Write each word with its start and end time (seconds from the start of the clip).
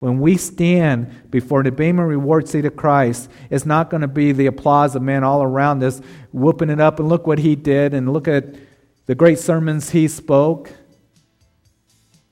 When 0.00 0.20
we 0.20 0.36
stand 0.36 1.28
before 1.30 1.64
the 1.64 1.72
Bema 1.72 2.06
reward 2.06 2.48
seat 2.48 2.64
of 2.64 2.76
Christ, 2.76 3.28
it's 3.50 3.66
not 3.66 3.90
going 3.90 4.02
to 4.02 4.08
be 4.08 4.30
the 4.30 4.46
applause 4.46 4.94
of 4.94 5.02
men 5.02 5.24
all 5.24 5.42
around 5.42 5.82
us 5.82 6.00
whooping 6.32 6.70
it 6.70 6.80
up 6.80 7.00
and 7.00 7.08
look 7.08 7.26
what 7.26 7.40
he 7.40 7.56
did 7.56 7.94
and 7.94 8.12
look 8.12 8.28
at 8.28 8.54
the 9.06 9.16
great 9.16 9.40
sermons 9.40 9.90
he 9.90 10.06
spoke 10.06 10.70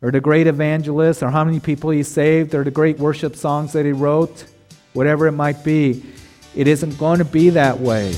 or 0.00 0.12
the 0.12 0.20
great 0.20 0.46
evangelist 0.46 1.24
or 1.24 1.30
how 1.30 1.42
many 1.42 1.58
people 1.58 1.90
he 1.90 2.04
saved 2.04 2.54
or 2.54 2.62
the 2.62 2.70
great 2.70 2.98
worship 2.98 3.34
songs 3.34 3.72
that 3.72 3.84
he 3.84 3.92
wrote, 3.92 4.44
whatever 4.92 5.26
it 5.26 5.32
might 5.32 5.64
be. 5.64 6.04
It 6.54 6.68
isn't 6.68 6.96
going 6.98 7.18
to 7.18 7.24
be 7.24 7.50
that 7.50 7.80
way. 7.80 8.14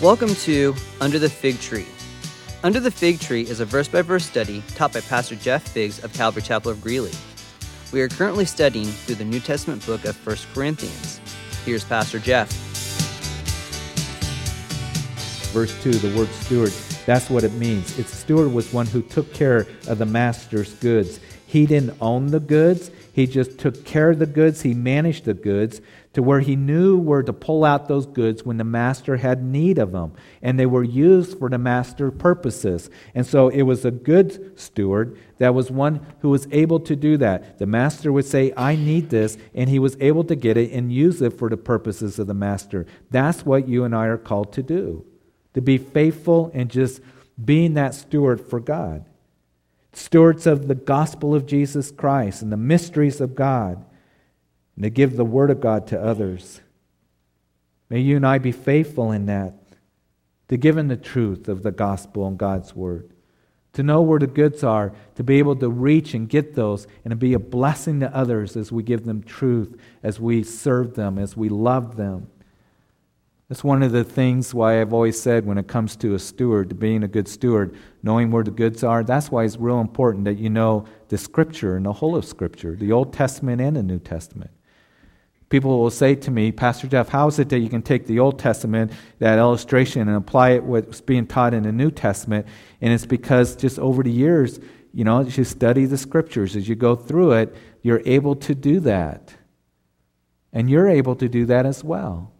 Welcome 0.00 0.36
to 0.36 0.76
Under 1.00 1.18
the 1.18 1.28
Fig 1.28 1.58
Tree. 1.58 1.88
Under 2.62 2.78
the 2.78 2.88
Fig 2.88 3.18
Tree 3.18 3.42
is 3.42 3.58
a 3.58 3.64
verse 3.64 3.88
by 3.88 4.00
verse 4.00 4.24
study 4.24 4.62
taught 4.76 4.92
by 4.92 5.00
Pastor 5.00 5.34
Jeff 5.34 5.66
Figs 5.66 6.04
of 6.04 6.12
Calvary 6.12 6.42
Chapel 6.42 6.70
of 6.70 6.80
Greeley. 6.80 7.10
We 7.92 8.00
are 8.02 8.08
currently 8.08 8.44
studying 8.44 8.86
through 8.86 9.16
the 9.16 9.24
New 9.24 9.40
Testament 9.40 9.84
book 9.84 10.04
of 10.04 10.16
1 10.24 10.36
Corinthians. 10.54 11.20
Here's 11.64 11.84
Pastor 11.84 12.20
Jeff. 12.20 12.48
Verse 15.50 15.82
2, 15.82 15.90
the 15.90 16.16
word 16.16 16.28
steward, 16.28 16.72
that's 17.04 17.28
what 17.28 17.42
it 17.42 17.54
means. 17.54 17.98
Its 17.98 18.16
steward 18.16 18.52
was 18.52 18.72
one 18.72 18.86
who 18.86 19.02
took 19.02 19.34
care 19.34 19.66
of 19.88 19.98
the 19.98 20.06
master's 20.06 20.74
goods. 20.74 21.18
He 21.48 21.66
didn't 21.66 21.98
own 22.00 22.28
the 22.28 22.38
goods, 22.38 22.92
he 23.14 23.26
just 23.26 23.58
took 23.58 23.84
care 23.84 24.10
of 24.10 24.20
the 24.20 24.26
goods, 24.26 24.62
he 24.62 24.74
managed 24.74 25.24
the 25.24 25.34
goods 25.34 25.80
to 26.18 26.22
where 26.24 26.40
he 26.40 26.56
knew 26.56 26.98
where 26.98 27.22
to 27.22 27.32
pull 27.32 27.64
out 27.64 27.86
those 27.86 28.04
goods 28.04 28.44
when 28.44 28.56
the 28.56 28.64
master 28.64 29.18
had 29.18 29.40
need 29.40 29.78
of 29.78 29.92
them. 29.92 30.12
And 30.42 30.58
they 30.58 30.66
were 30.66 30.82
used 30.82 31.38
for 31.38 31.48
the 31.48 31.58
master 31.58 32.10
purposes. 32.10 32.90
And 33.14 33.24
so 33.24 33.50
it 33.50 33.62
was 33.62 33.84
a 33.84 33.92
good 33.92 34.58
steward 34.58 35.16
that 35.38 35.54
was 35.54 35.70
one 35.70 36.04
who 36.18 36.30
was 36.30 36.48
able 36.50 36.80
to 36.80 36.96
do 36.96 37.18
that. 37.18 37.60
The 37.60 37.66
master 37.66 38.10
would 38.10 38.24
say, 38.24 38.52
I 38.56 38.74
need 38.74 39.10
this, 39.10 39.38
and 39.54 39.70
he 39.70 39.78
was 39.78 39.96
able 40.00 40.24
to 40.24 40.34
get 40.34 40.56
it 40.56 40.72
and 40.72 40.92
use 40.92 41.22
it 41.22 41.38
for 41.38 41.48
the 41.48 41.56
purposes 41.56 42.18
of 42.18 42.26
the 42.26 42.34
master. 42.34 42.84
That's 43.12 43.46
what 43.46 43.68
you 43.68 43.84
and 43.84 43.94
I 43.94 44.06
are 44.06 44.18
called 44.18 44.52
to 44.54 44.62
do 44.64 45.06
to 45.54 45.60
be 45.60 45.78
faithful 45.78 46.50
and 46.52 46.68
just 46.68 47.00
being 47.44 47.74
that 47.74 47.94
steward 47.94 48.40
for 48.40 48.58
God 48.58 49.04
stewards 49.92 50.46
of 50.46 50.68
the 50.68 50.74
gospel 50.74 51.32
of 51.32 51.46
Jesus 51.46 51.90
Christ 51.90 52.42
and 52.42 52.52
the 52.52 52.56
mysteries 52.56 53.20
of 53.20 53.34
God, 53.34 53.84
and 54.78 54.84
to 54.84 54.90
give 54.90 55.16
the 55.16 55.24
word 55.24 55.50
of 55.50 55.60
God 55.60 55.88
to 55.88 56.00
others. 56.00 56.60
May 57.90 57.98
you 57.98 58.14
and 58.14 58.24
I 58.24 58.38
be 58.38 58.52
faithful 58.52 59.10
in 59.10 59.26
that, 59.26 59.54
to 60.46 60.56
give 60.56 60.78
in 60.78 60.86
the 60.86 60.96
truth 60.96 61.48
of 61.48 61.64
the 61.64 61.72
gospel 61.72 62.28
and 62.28 62.38
God's 62.38 62.76
word, 62.76 63.10
to 63.72 63.82
know 63.82 64.02
where 64.02 64.20
the 64.20 64.28
goods 64.28 64.62
are, 64.62 64.92
to 65.16 65.24
be 65.24 65.40
able 65.40 65.56
to 65.56 65.68
reach 65.68 66.14
and 66.14 66.28
get 66.28 66.54
those, 66.54 66.86
and 67.02 67.10
to 67.10 67.16
be 67.16 67.34
a 67.34 67.40
blessing 67.40 67.98
to 67.98 68.16
others 68.16 68.56
as 68.56 68.70
we 68.70 68.84
give 68.84 69.04
them 69.04 69.20
truth, 69.20 69.76
as 70.04 70.20
we 70.20 70.44
serve 70.44 70.94
them, 70.94 71.18
as 71.18 71.36
we 71.36 71.48
love 71.48 71.96
them. 71.96 72.30
That's 73.48 73.64
one 73.64 73.82
of 73.82 73.90
the 73.90 74.04
things 74.04 74.54
why 74.54 74.80
I've 74.80 74.92
always 74.92 75.20
said 75.20 75.44
when 75.44 75.58
it 75.58 75.66
comes 75.66 75.96
to 75.96 76.14
a 76.14 76.20
steward, 76.20 76.68
to 76.68 76.76
being 76.76 77.02
a 77.02 77.08
good 77.08 77.26
steward, 77.26 77.74
knowing 78.04 78.30
where 78.30 78.44
the 78.44 78.52
goods 78.52 78.84
are, 78.84 79.02
that's 79.02 79.32
why 79.32 79.42
it's 79.42 79.56
real 79.56 79.80
important 79.80 80.24
that 80.26 80.38
you 80.38 80.50
know 80.50 80.84
the 81.08 81.18
Scripture 81.18 81.74
and 81.74 81.84
the 81.84 81.94
whole 81.94 82.14
of 82.14 82.24
Scripture, 82.24 82.76
the 82.76 82.92
Old 82.92 83.12
Testament 83.12 83.60
and 83.60 83.74
the 83.74 83.82
New 83.82 83.98
Testament. 83.98 84.52
People 85.48 85.78
will 85.78 85.90
say 85.90 86.14
to 86.14 86.30
me, 86.30 86.52
Pastor 86.52 86.86
Jeff, 86.86 87.08
how 87.08 87.26
is 87.26 87.38
it 87.38 87.48
that 87.48 87.60
you 87.60 87.70
can 87.70 87.80
take 87.80 88.06
the 88.06 88.18
Old 88.18 88.38
Testament, 88.38 88.92
that 89.18 89.38
illustration, 89.38 90.02
and 90.02 90.16
apply 90.16 90.50
it 90.50 90.64
what's 90.64 91.00
being 91.00 91.26
taught 91.26 91.54
in 91.54 91.62
the 91.62 91.72
New 91.72 91.90
Testament? 91.90 92.46
And 92.82 92.92
it's 92.92 93.06
because 93.06 93.56
just 93.56 93.78
over 93.78 94.02
the 94.02 94.10
years, 94.10 94.60
you 94.92 95.04
know, 95.04 95.20
as 95.20 95.38
you 95.38 95.44
study 95.44 95.86
the 95.86 95.96
Scriptures, 95.96 96.54
as 96.54 96.68
you 96.68 96.74
go 96.74 96.94
through 96.94 97.32
it, 97.32 97.56
you're 97.82 98.02
able 98.04 98.34
to 98.36 98.54
do 98.54 98.80
that. 98.80 99.34
And 100.52 100.68
you're 100.68 100.88
able 100.88 101.14
to 101.16 101.28
do 101.28 101.46
that 101.46 101.64
as 101.64 101.82
well. 101.82 102.32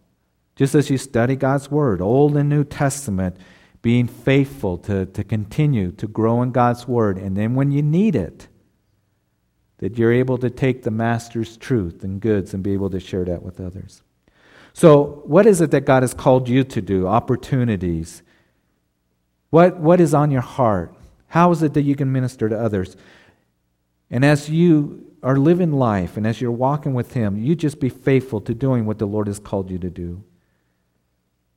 Just 0.55 0.75
as 0.75 0.89
you 0.89 0.97
study 0.97 1.35
God's 1.35 1.71
Word, 1.71 2.01
Old 2.01 2.37
and 2.37 2.49
New 2.49 2.63
Testament, 2.63 3.37
being 3.81 4.07
faithful 4.07 4.77
to, 4.79 5.05
to 5.07 5.23
continue 5.23 5.91
to 5.93 6.07
grow 6.07 6.41
in 6.41 6.51
God's 6.51 6.87
Word. 6.87 7.17
And 7.17 7.35
then 7.35 7.55
when 7.55 7.71
you 7.71 7.81
need 7.81 8.15
it, 8.15 8.49
that 9.79 9.97
you're 9.97 10.13
able 10.13 10.37
to 10.37 10.49
take 10.49 10.83
the 10.83 10.91
Master's 10.91 11.57
truth 11.57 12.03
and 12.03 12.21
goods 12.21 12.53
and 12.53 12.63
be 12.63 12.73
able 12.73 12.89
to 12.89 12.99
share 12.99 13.25
that 13.25 13.41
with 13.41 13.59
others. 13.59 14.01
So, 14.73 15.21
what 15.25 15.45
is 15.45 15.61
it 15.61 15.71
that 15.71 15.81
God 15.81 16.03
has 16.03 16.13
called 16.13 16.47
you 16.47 16.63
to 16.63 16.81
do? 16.81 17.07
Opportunities. 17.07 18.21
What, 19.49 19.77
what 19.77 19.99
is 19.99 20.13
on 20.13 20.31
your 20.31 20.41
heart? 20.41 20.93
How 21.27 21.51
is 21.51 21.63
it 21.63 21.73
that 21.73 21.81
you 21.81 21.95
can 21.95 22.11
minister 22.11 22.47
to 22.49 22.59
others? 22.59 22.95
And 24.11 24.23
as 24.23 24.49
you 24.49 25.05
are 25.21 25.37
living 25.37 25.71
life 25.71 26.17
and 26.17 26.25
as 26.25 26.39
you're 26.39 26.51
walking 26.51 26.93
with 26.93 27.13
Him, 27.13 27.37
you 27.37 27.55
just 27.55 27.79
be 27.79 27.89
faithful 27.89 28.41
to 28.41 28.53
doing 28.53 28.85
what 28.85 28.99
the 28.99 29.05
Lord 29.05 29.27
has 29.27 29.39
called 29.39 29.69
you 29.69 29.77
to 29.79 29.89
do. 29.89 30.23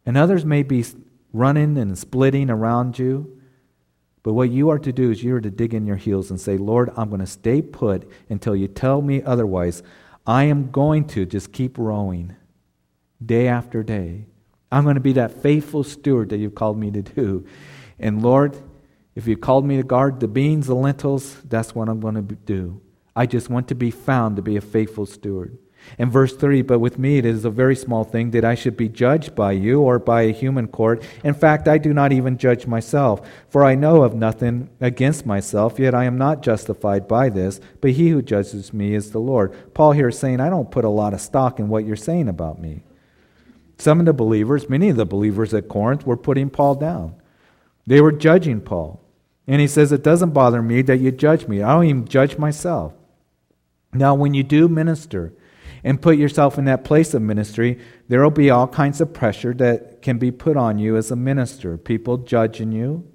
And 0.04 0.16
others 0.16 0.44
may 0.44 0.62
be 0.62 0.84
running 1.32 1.78
and 1.78 1.96
splitting 1.96 2.50
around 2.50 2.98
you. 2.98 3.40
But 4.22 4.34
what 4.34 4.50
you 4.50 4.70
are 4.70 4.78
to 4.78 4.92
do 4.92 5.10
is 5.10 5.22
you 5.22 5.34
are 5.34 5.40
to 5.40 5.50
dig 5.50 5.74
in 5.74 5.86
your 5.86 5.96
heels 5.96 6.30
and 6.30 6.40
say, 6.40 6.56
Lord, 6.56 6.92
I'm 6.96 7.08
going 7.08 7.20
to 7.20 7.26
stay 7.26 7.60
put 7.60 8.08
until 8.28 8.54
you 8.54 8.68
tell 8.68 9.02
me 9.02 9.22
otherwise. 9.22 9.82
I 10.26 10.44
am 10.44 10.70
going 10.70 11.06
to 11.08 11.26
just 11.26 11.52
keep 11.52 11.76
rowing 11.76 12.36
day 13.24 13.48
after 13.48 13.82
day. 13.82 14.26
I'm 14.70 14.84
going 14.84 14.94
to 14.94 15.00
be 15.00 15.14
that 15.14 15.42
faithful 15.42 15.82
steward 15.84 16.28
that 16.30 16.38
you've 16.38 16.54
called 16.54 16.78
me 16.78 16.90
to 16.92 17.02
do. 17.02 17.46
And 17.98 18.22
Lord, 18.22 18.56
if 19.14 19.26
you 19.26 19.36
called 19.36 19.66
me 19.66 19.76
to 19.76 19.82
guard 19.82 20.20
the 20.20 20.28
beans, 20.28 20.66
the 20.66 20.74
lentils, 20.74 21.40
that's 21.42 21.74
what 21.74 21.88
I'm 21.88 22.00
going 22.00 22.14
to 22.14 22.22
do. 22.22 22.80
I 23.14 23.26
just 23.26 23.50
want 23.50 23.68
to 23.68 23.74
be 23.74 23.90
found 23.90 24.36
to 24.36 24.42
be 24.42 24.56
a 24.56 24.60
faithful 24.60 25.04
steward. 25.04 25.58
In 25.98 26.10
verse 26.10 26.34
3, 26.34 26.62
but 26.62 26.78
with 26.78 26.98
me 26.98 27.18
it 27.18 27.26
is 27.26 27.44
a 27.44 27.50
very 27.50 27.76
small 27.76 28.04
thing 28.04 28.30
that 28.30 28.44
I 28.44 28.54
should 28.54 28.76
be 28.76 28.88
judged 28.88 29.34
by 29.34 29.52
you 29.52 29.80
or 29.80 29.98
by 29.98 30.22
a 30.22 30.32
human 30.32 30.68
court. 30.68 31.02
In 31.22 31.34
fact, 31.34 31.68
I 31.68 31.78
do 31.78 31.92
not 31.92 32.12
even 32.12 32.38
judge 32.38 32.66
myself, 32.66 33.20
for 33.48 33.64
I 33.64 33.74
know 33.74 34.02
of 34.02 34.14
nothing 34.14 34.70
against 34.80 35.26
myself, 35.26 35.78
yet 35.78 35.94
I 35.94 36.04
am 36.04 36.16
not 36.16 36.42
justified 36.42 37.06
by 37.06 37.28
this, 37.28 37.60
but 37.80 37.92
he 37.92 38.10
who 38.10 38.22
judges 38.22 38.72
me 38.72 38.94
is 38.94 39.10
the 39.10 39.18
Lord. 39.18 39.74
Paul 39.74 39.92
here 39.92 40.08
is 40.08 40.18
saying, 40.18 40.40
I 40.40 40.50
don't 40.50 40.70
put 40.70 40.84
a 40.84 40.88
lot 40.88 41.14
of 41.14 41.20
stock 41.20 41.58
in 41.58 41.68
what 41.68 41.84
you're 41.84 41.96
saying 41.96 42.28
about 42.28 42.60
me. 42.60 42.82
Some 43.78 43.98
of 44.00 44.06
the 44.06 44.12
believers, 44.12 44.68
many 44.68 44.88
of 44.90 44.96
the 44.96 45.04
believers 45.04 45.52
at 45.52 45.68
Corinth, 45.68 46.06
were 46.06 46.16
putting 46.16 46.50
Paul 46.50 46.76
down. 46.76 47.16
They 47.86 48.00
were 48.00 48.12
judging 48.12 48.60
Paul. 48.60 49.00
And 49.46 49.60
he 49.60 49.66
says, 49.66 49.90
It 49.92 50.04
doesn't 50.04 50.30
bother 50.30 50.62
me 50.62 50.82
that 50.82 50.98
you 50.98 51.10
judge 51.10 51.48
me. 51.48 51.62
I 51.62 51.74
don't 51.74 51.84
even 51.86 52.06
judge 52.06 52.38
myself. 52.38 52.92
Now, 53.92 54.14
when 54.14 54.34
you 54.34 54.42
do 54.42 54.68
minister, 54.68 55.32
and 55.84 56.00
put 56.00 56.16
yourself 56.16 56.58
in 56.58 56.64
that 56.66 56.84
place 56.84 57.14
of 57.14 57.22
ministry, 57.22 57.78
there 58.08 58.22
will 58.22 58.30
be 58.30 58.50
all 58.50 58.68
kinds 58.68 59.00
of 59.00 59.12
pressure 59.12 59.52
that 59.54 60.02
can 60.02 60.18
be 60.18 60.30
put 60.30 60.56
on 60.56 60.78
you 60.78 60.96
as 60.96 61.10
a 61.10 61.16
minister. 61.16 61.76
People 61.76 62.18
judging 62.18 62.72
you. 62.72 63.08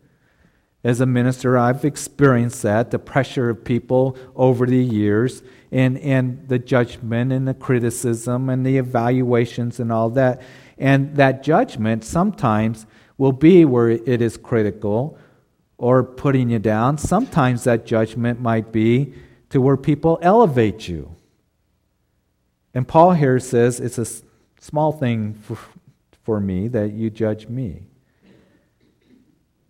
As 0.83 1.01
a 1.01 1.05
minister, 1.05 1.57
I've 1.57 1.83
experienced 1.83 2.61
that 2.63 2.91
the 2.91 2.99
pressure 2.99 3.49
of 3.49 3.63
people 3.63 4.17
over 4.35 4.65
the 4.65 4.77
years, 4.77 5.41
and, 5.71 5.97
and 5.99 6.47
the 6.47 6.59
judgment 6.59 7.31
and 7.31 7.47
the 7.47 7.53
criticism 7.53 8.49
and 8.49 8.65
the 8.65 8.77
evaluations 8.77 9.79
and 9.79 9.91
all 9.91 10.09
that. 10.11 10.41
And 10.77 11.15
that 11.15 11.43
judgment 11.43 12.03
sometimes 12.03 12.85
will 13.17 13.31
be 13.31 13.65
where 13.65 13.89
it 13.89 14.21
is 14.21 14.37
critical 14.37 15.17
or 15.77 16.03
putting 16.03 16.49
you 16.49 16.59
down. 16.59 16.97
Sometimes 16.97 17.63
that 17.65 17.85
judgment 17.85 18.39
might 18.39 18.71
be 18.71 19.13
to 19.49 19.59
where 19.61 19.77
people 19.77 20.19
elevate 20.21 20.87
you. 20.87 21.15
And 22.77 22.87
Paul 22.87 23.13
here 23.13 23.39
says 23.39 23.79
it's 23.79 23.97
a 23.97 24.05
small 24.61 24.91
thing 24.91 25.33
for, 25.33 25.57
for 26.21 26.39
me 26.39 26.67
that 26.67 26.91
you 26.91 27.09
judge 27.09 27.47
me. 27.47 27.87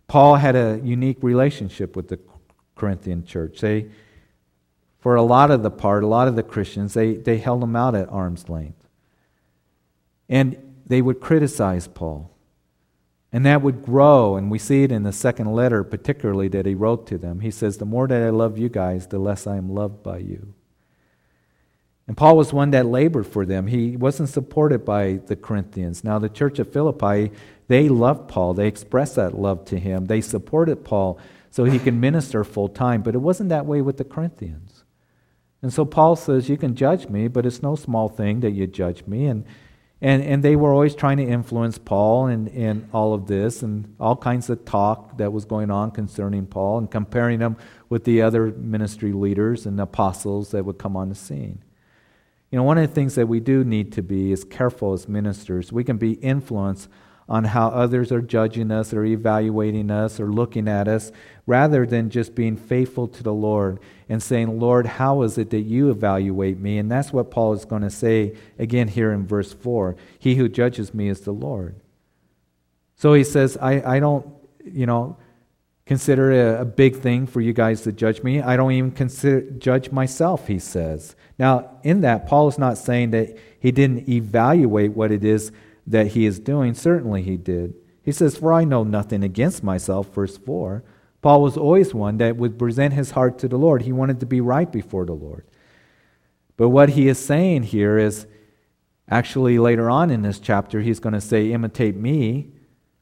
Paul 0.10 0.36
had 0.36 0.58
a 0.58 0.82
unique 0.84 1.20
relationship 1.22 1.96
with 1.96 2.10
the 2.10 2.20
Corinthian 2.76 3.24
church. 3.24 3.62
They, 3.62 3.86
for 5.00 5.16
a 5.16 5.22
lot 5.22 5.52
of 5.52 5.64
the 5.64 5.72
part, 5.72 6.04
a 6.04 6.08
lot 6.08 6.28
of 6.28 6.36
the 6.36 6.44
Christians, 6.44 6.96
they, 6.96 7.14
they 7.14 7.38
held 7.38 7.64
him 7.64 7.78
out 7.78 7.96
at 7.96 8.10
arm's 8.10 8.50
length. 8.50 8.86
And 10.28 10.58
they 10.86 11.02
would 11.02 11.22
criticize 11.22 11.88
Paul. 11.88 12.30
And 13.32 13.46
that 13.46 13.62
would 13.62 13.86
grow, 13.86 14.36
and 14.36 14.52
we 14.52 14.60
see 14.60 14.84
it 14.84 14.92
in 14.92 15.04
the 15.04 15.14
second 15.14 15.54
letter, 15.54 15.86
particularly 15.86 16.50
that 16.50 16.66
he 16.66 16.76
wrote 16.76 17.08
to 17.08 17.18
them. 17.18 17.40
He 17.40 17.52
says, 17.52 17.78
The 17.78 17.86
more 17.86 18.06
that 18.10 18.22
I 18.22 18.32
love 18.32 18.58
you 18.58 18.68
guys, 18.68 19.08
the 19.08 19.18
less 19.18 19.48
I 19.48 19.56
am 19.56 19.70
loved 19.70 20.04
by 20.04 20.18
you. 20.18 20.56
And 22.08 22.16
Paul 22.16 22.38
was 22.38 22.54
one 22.54 22.72
that 22.72 22.86
labored 22.86 23.28
for 23.28 23.46
them. 23.46 23.68
He 23.68 23.98
wasn't 23.98 24.30
supported 24.30 24.86
by 24.86 25.20
the 25.26 25.36
Corinthians. 25.36 26.06
Now, 26.06 26.20
the 26.20 26.30
church 26.30 26.58
of 26.58 26.72
Philippi, 26.72 27.32
they 27.68 27.90
loved 27.90 28.30
Paul. 28.30 28.54
They 28.54 28.68
expressed 28.68 29.18
that 29.18 29.38
love 29.38 29.66
to 29.66 29.78
him. 29.78 30.06
They 30.06 30.22
supported 30.22 30.86
Paul 30.86 31.20
so 31.52 31.66
he 31.66 31.80
could 31.80 31.94
minister 31.94 32.46
full 32.46 32.70
time. 32.70 33.02
But 33.02 33.14
it 33.14 33.20
wasn't 33.20 33.50
that 33.50 33.66
way 33.66 33.82
with 33.82 33.98
the 33.98 34.06
Corinthians. 34.06 34.86
And 35.62 35.74
so 35.74 35.84
Paul 35.84 36.16
says, 36.16 36.48
You 36.48 36.56
can 36.56 36.76
judge 36.76 37.10
me, 37.10 37.28
but 37.28 37.46
it's 37.46 37.62
no 37.62 37.76
small 37.76 38.08
thing 38.08 38.40
that 38.40 38.52
you 38.52 38.68
judge 38.68 39.06
me. 39.06 39.26
And, 39.26 39.44
and, 40.00 40.24
and 40.24 40.44
they 40.44 40.56
were 40.56 40.72
always 40.72 40.96
trying 40.96 41.18
to 41.18 41.24
influence 41.24 41.78
Paul 41.78 42.28
and, 42.28 42.48
and 42.50 42.88
all 42.94 43.14
of 43.14 43.28
this, 43.28 43.64
and 43.64 43.96
all 44.00 44.16
kinds 44.16 44.50
of 44.50 44.64
talk 44.64 45.18
that 45.18 45.34
was 45.34 45.44
going 45.44 45.72
on 45.72 45.92
concerning 45.92 46.46
Paul, 46.46 46.78
and 46.78 46.90
comparing 46.90 47.42
him 47.42 47.58
with 47.90 48.06
the 48.06 48.22
other 48.22 48.52
ministry 48.52 49.12
leaders 49.12 49.66
and 49.66 49.82
apostles 49.82 50.52
that 50.52 50.64
would 50.64 50.78
come 50.78 50.96
on 50.96 51.10
the 51.10 51.16
scene. 51.16 51.64
You 52.52 52.58
know, 52.58 52.64
one 52.64 52.78
of 52.78 52.88
the 52.88 52.94
things 52.94 53.16
that 53.16 53.28
we 53.28 53.40
do 53.40 53.64
need 53.64 53.92
to 53.94 54.02
be 54.02 54.32
is 54.32 54.44
careful 54.44 54.94
as 54.94 55.08
ministers. 55.08 55.72
We 55.72 55.84
can 55.84 55.98
be 55.98 56.14
influenced 56.14 56.90
on 57.30 57.44
how 57.44 57.68
others 57.68 58.10
are 58.12 58.22
judging 58.22 58.72
us 58.72 58.94
or 58.94 59.04
evaluating 59.04 59.92
us 59.92 60.18
or 60.18 60.32
looking 60.32 60.68
at 60.68 60.88
us, 60.88 61.12
rather 61.46 61.86
than 61.86 62.10
just 62.10 62.34
being 62.36 62.56
faithful 62.56 63.08
to 63.10 63.22
the 63.22 63.34
Lord 63.34 63.80
and 64.08 64.24
saying, 64.24 64.60
Lord, 64.60 64.86
how 64.86 65.24
is 65.24 65.38
it 65.38 65.50
that 65.50 65.62
you 65.62 65.90
evaluate 65.90 66.58
me? 66.58 66.78
And 66.78 66.90
that's 66.90 67.12
what 67.12 67.30
Paul 67.30 67.52
is 67.52 67.66
going 67.66 67.82
to 67.82 67.90
say 67.90 68.38
again 68.58 68.88
here 68.88 69.12
in 69.12 69.28
verse 69.28 69.52
4 69.52 69.98
He 70.18 70.36
who 70.36 70.48
judges 70.48 70.94
me 70.94 71.10
is 71.10 71.22
the 71.22 71.34
Lord. 71.34 71.76
So 72.96 73.14
he 73.14 73.26
says, 73.26 73.58
I, 73.62 73.96
I 73.96 74.00
don't, 74.00 74.26
you 74.64 74.86
know, 74.86 75.18
consider 75.88 76.32
it 76.32 76.62
a, 76.62 76.66
big 76.66 76.98
thing 76.98 77.26
for 77.26 77.40
you 77.40 77.54
guys 77.54 77.82
to 77.82 77.94
judge 77.94 78.22
me. 78.22 78.42
I 78.42 78.58
don't 78.58 78.74
even 78.74 78.92
consider 78.92 79.42
judge 79.52 79.90
myself, 79.90 80.48
he 80.48 80.60
says. 80.60 81.16
Now, 81.40 81.80
in 81.82 82.02
that, 82.02 82.28
Paul 82.28 82.50
is 82.50 82.60
not 82.60 82.78
saying 82.78 83.12
that 83.12 83.38
he 83.60 83.72
didn't 83.72 84.10
evaluate 84.10 84.92
what 84.92 85.12
it 85.12 85.24
is 85.24 85.52
that 85.88 86.08
he 86.08 86.26
is 86.26 86.40
doing. 86.40 86.74
Certainly 86.74 87.24
he 87.24 87.38
did. 87.38 87.74
He 88.04 88.12
says, 88.12 88.36
For 88.36 88.52
I 88.52 88.66
know 88.66 88.84
nothing 88.84 89.24
against 89.24 89.64
myself, 89.64 90.14
verse 90.14 90.38
4. 90.38 90.84
Paul 91.22 91.42
was 91.42 91.56
always 91.56 91.94
one 91.94 92.18
that 92.18 92.36
would 92.36 92.60
present 92.60 92.94
his 92.94 93.12
heart 93.12 93.40
to 93.40 93.48
the 93.48 93.58
Lord. 93.58 93.84
He 93.84 93.94
wanted 93.94 94.20
to 94.20 94.26
be 94.26 94.42
right 94.42 94.70
before 94.70 95.06
the 95.06 95.14
Lord. 95.14 95.46
But 96.58 96.70
what 96.70 96.90
he 96.90 97.08
is 97.08 97.18
saying 97.18 97.64
here 97.64 97.98
is 97.98 98.28
actually 99.10 99.58
later 99.58 99.90
on 99.90 100.10
in 100.10 100.22
this 100.22 100.40
chapter, 100.40 100.82
he's 100.82 101.00
going 101.00 101.14
to 101.14 101.22
say, 101.22 101.52
Imitate 101.54 101.96
me. 101.96 102.52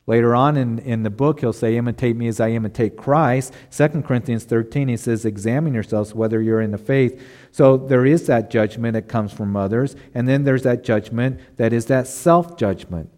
Later 0.07 0.35
on 0.35 0.55
in, 0.55 0.77
in 0.79 1.01
the 1.01 1.09
book, 1.09 1.39
he'll 1.39 1.51
say, 1.51 1.77
Imitate 1.77 2.15
me 2.15 2.27
as 2.27 2.39
I 2.39 2.49
imitate 2.51 2.95
Christ. 2.95 3.53
2 3.71 4.03
Corinthians 4.03 4.43
13, 4.43 4.87
he 4.87 4.97
says, 4.97 5.25
Examine 5.25 5.73
yourselves 5.73 6.13
whether 6.13 6.41
you're 6.41 6.61
in 6.61 6.71
the 6.71 6.77
faith. 6.77 7.19
So 7.51 7.75
there 7.75 8.05
is 8.05 8.27
that 8.27 8.51
judgment 8.51 8.93
that 8.93 9.07
comes 9.07 9.33
from 9.33 9.55
others, 9.55 9.95
and 10.13 10.27
then 10.27 10.43
there's 10.43 10.63
that 10.63 10.83
judgment 10.83 11.39
that 11.57 11.73
is 11.73 11.87
that 11.87 12.07
self 12.07 12.55
judgment. 12.55 13.09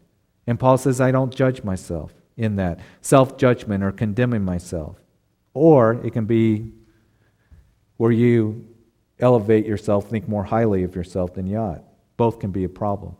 And 0.45 0.57
Paul 0.57 0.77
says, 0.77 1.01
I 1.01 1.11
don't 1.11 1.35
judge 1.35 1.63
myself 1.63 2.13
in 2.37 2.55
that 2.55 2.79
self 3.01 3.37
judgment 3.37 3.83
or 3.83 3.91
condemning 3.91 4.45
myself. 4.45 4.95
Or 5.53 5.93
it 6.05 6.13
can 6.13 6.25
be 6.25 6.71
where 7.97 8.11
you 8.11 8.65
elevate 9.19 9.65
yourself, 9.65 10.09
think 10.09 10.29
more 10.29 10.43
highly 10.43 10.83
of 10.83 10.95
yourself 10.95 11.33
than 11.33 11.47
you 11.47 11.57
ought. 11.57 11.83
Both 12.15 12.39
can 12.39 12.51
be 12.51 12.63
a 12.63 12.69
problem. 12.69 13.17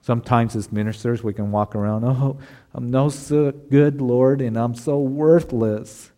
Sometimes, 0.00 0.56
as 0.56 0.72
ministers, 0.72 1.22
we 1.22 1.34
can 1.34 1.50
walk 1.50 1.74
around, 1.74 2.04
oh, 2.04 2.38
I'm 2.72 2.90
no 2.90 3.08
so 3.08 3.50
good, 3.50 4.00
Lord, 4.00 4.40
and 4.40 4.56
I'm 4.56 4.74
so 4.74 4.98
worthless. 4.98 6.10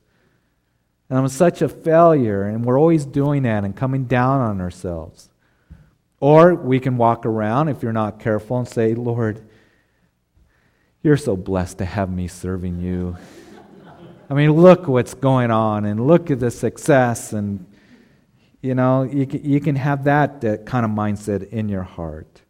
And 1.08 1.18
I'm 1.18 1.28
such 1.28 1.60
a 1.60 1.68
failure. 1.68 2.44
And 2.44 2.64
we're 2.64 2.78
always 2.78 3.04
doing 3.04 3.42
that 3.42 3.64
and 3.64 3.74
coming 3.74 4.04
down 4.04 4.40
on 4.40 4.60
ourselves. 4.60 5.28
Or 6.20 6.54
we 6.54 6.78
can 6.78 6.98
walk 6.98 7.24
around, 7.24 7.68
if 7.68 7.82
you're 7.82 7.92
not 7.92 8.20
careful, 8.20 8.58
and 8.58 8.68
say, 8.68 8.94
Lord, 8.94 9.44
you're 11.02 11.16
so 11.16 11.34
blessed 11.34 11.78
to 11.78 11.84
have 11.84 12.10
me 12.10 12.28
serving 12.28 12.78
you. 12.78 13.16
I 14.28 14.34
mean, 14.34 14.52
look 14.52 14.86
what's 14.86 15.14
going 15.14 15.50
on, 15.50 15.86
and 15.86 16.06
look 16.06 16.30
at 16.30 16.38
the 16.38 16.50
success, 16.50 17.32
and 17.32 17.66
you 18.62 18.74
know, 18.74 19.02
you 19.02 19.26
can, 19.26 19.42
you 19.42 19.58
can 19.60 19.74
have 19.76 20.04
that, 20.04 20.42
that 20.42 20.66
kind 20.66 20.84
of 20.84 20.92
mindset 20.92 21.48
in 21.48 21.68
your 21.68 21.82
heart. 21.82 22.42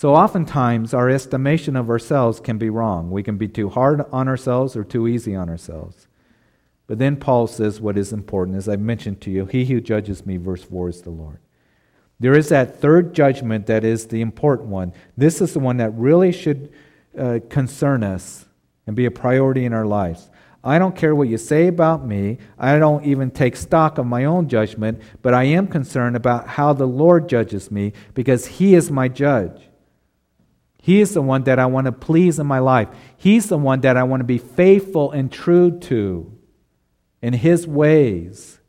So, 0.00 0.14
oftentimes, 0.14 0.94
our 0.94 1.10
estimation 1.10 1.76
of 1.76 1.90
ourselves 1.90 2.40
can 2.40 2.56
be 2.56 2.70
wrong. 2.70 3.10
We 3.10 3.22
can 3.22 3.36
be 3.36 3.48
too 3.48 3.68
hard 3.68 4.02
on 4.10 4.28
ourselves 4.28 4.74
or 4.74 4.82
too 4.82 5.06
easy 5.06 5.36
on 5.36 5.50
ourselves. 5.50 6.08
But 6.86 6.98
then 6.98 7.18
Paul 7.18 7.46
says 7.46 7.82
what 7.82 7.98
is 7.98 8.10
important, 8.10 8.56
as 8.56 8.66
I 8.66 8.76
mentioned 8.76 9.20
to 9.20 9.30
you 9.30 9.44
He 9.44 9.66
who 9.66 9.78
judges 9.78 10.24
me, 10.24 10.38
verse 10.38 10.64
4, 10.64 10.88
is 10.88 11.02
the 11.02 11.10
Lord. 11.10 11.38
There 12.18 12.32
is 12.32 12.48
that 12.48 12.80
third 12.80 13.12
judgment 13.12 13.66
that 13.66 13.84
is 13.84 14.06
the 14.06 14.22
important 14.22 14.70
one. 14.70 14.94
This 15.18 15.42
is 15.42 15.52
the 15.52 15.58
one 15.58 15.76
that 15.76 15.90
really 15.90 16.32
should 16.32 16.72
uh, 17.18 17.40
concern 17.50 18.02
us 18.02 18.46
and 18.86 18.96
be 18.96 19.04
a 19.04 19.10
priority 19.10 19.66
in 19.66 19.74
our 19.74 19.84
lives. 19.84 20.30
I 20.64 20.78
don't 20.78 20.96
care 20.96 21.14
what 21.14 21.28
you 21.28 21.36
say 21.36 21.66
about 21.66 22.06
me. 22.06 22.38
I 22.58 22.78
don't 22.78 23.04
even 23.04 23.30
take 23.30 23.54
stock 23.54 23.98
of 23.98 24.06
my 24.06 24.24
own 24.24 24.48
judgment, 24.48 25.02
but 25.20 25.34
I 25.34 25.44
am 25.44 25.66
concerned 25.66 26.16
about 26.16 26.48
how 26.48 26.72
the 26.72 26.88
Lord 26.88 27.28
judges 27.28 27.70
me 27.70 27.92
because 28.14 28.46
He 28.46 28.74
is 28.74 28.90
my 28.90 29.06
judge. 29.06 29.66
He 30.82 31.00
is 31.00 31.14
the 31.14 31.22
one 31.22 31.44
that 31.44 31.58
I 31.58 31.66
want 31.66 31.86
to 31.86 31.92
please 31.92 32.38
in 32.38 32.46
my 32.46 32.58
life. 32.58 32.88
He's 33.16 33.48
the 33.48 33.58
one 33.58 33.80
that 33.82 33.96
I 33.96 34.02
want 34.02 34.20
to 34.20 34.24
be 34.24 34.38
faithful 34.38 35.10
and 35.12 35.30
true 35.30 35.78
to 35.80 36.32
in 37.22 37.34
his 37.34 37.66
ways. 37.66 38.60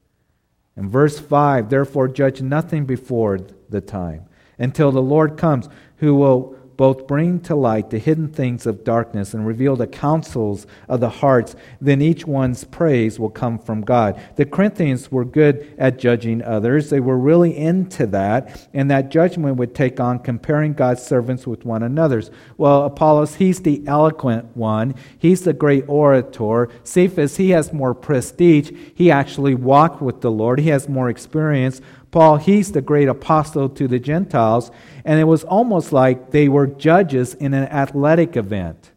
In 0.76 0.90
verse 0.90 1.20
5, 1.20 1.70
therefore 1.70 2.08
judge 2.08 2.42
nothing 2.42 2.86
before 2.86 3.40
the 3.70 3.82
time 3.82 4.26
until 4.58 4.92
the 4.92 5.02
Lord 5.02 5.38
comes, 5.38 5.70
who 5.98 6.16
will 6.16 6.56
both 6.82 7.06
bring 7.06 7.40
to 7.40 7.54
light 7.54 7.92
the 7.92 8.00
hidden 8.00 8.28
things 8.28 8.66
of 8.66 8.84
darkness 8.84 9.36
and 9.36 9.46
reveal 9.46 9.76
the 9.76 9.86
counsels 9.86 10.66
of 10.90 11.00
the 11.00 11.10
hearts, 11.10 11.56
then 11.80 12.02
each 12.02 12.26
one's 12.26 12.64
praise 12.64 13.20
will 13.20 13.30
come 13.30 13.60
from 13.60 13.82
God. 13.82 14.20
The 14.36 14.48
Corinthians 14.48 15.12
were 15.12 15.24
good 15.24 15.76
at 15.78 16.00
judging 16.00 16.42
others. 16.42 16.90
They 16.90 17.00
were 17.00 17.20
really 17.20 17.56
into 17.56 18.08
that, 18.08 18.68
and 18.74 18.90
that 18.90 19.12
judgment 19.12 19.58
would 19.58 19.76
take 19.76 20.00
on 20.00 20.18
comparing 20.18 20.74
God's 20.74 21.04
servants 21.04 21.46
with 21.46 21.66
one 21.66 21.84
another's. 21.84 22.32
Well, 22.58 22.84
Apollos, 22.86 23.36
he's 23.36 23.62
the 23.62 23.84
eloquent 23.86 24.58
one, 24.58 24.96
he's 25.20 25.44
the 25.44 25.54
great 25.54 25.88
orator. 25.88 26.68
Cephas, 26.84 27.38
he 27.38 27.52
has 27.52 27.72
more 27.72 27.94
prestige. 27.94 28.72
He 28.96 29.12
actually 29.12 29.54
walked 29.54 30.02
with 30.02 30.22
the 30.22 30.32
Lord, 30.32 30.58
he 30.60 30.70
has 30.70 30.90
more 30.90 31.12
experience. 31.12 31.80
Paul, 32.12 32.38
he's 32.38 32.74
the 32.74 32.82
great 32.82 33.08
apostle 33.08 33.70
to 33.70 33.88
the 33.88 34.00
Gentiles, 34.00 34.70
and 35.06 35.20
it 35.20 35.24
was 35.24 35.44
almost 35.46 35.94
like 35.94 36.32
they 36.32 36.50
were 36.50 36.68
judges 36.68 37.34
in 37.34 37.54
an 37.54 37.68
athletic 37.70 38.36
event 38.36 38.92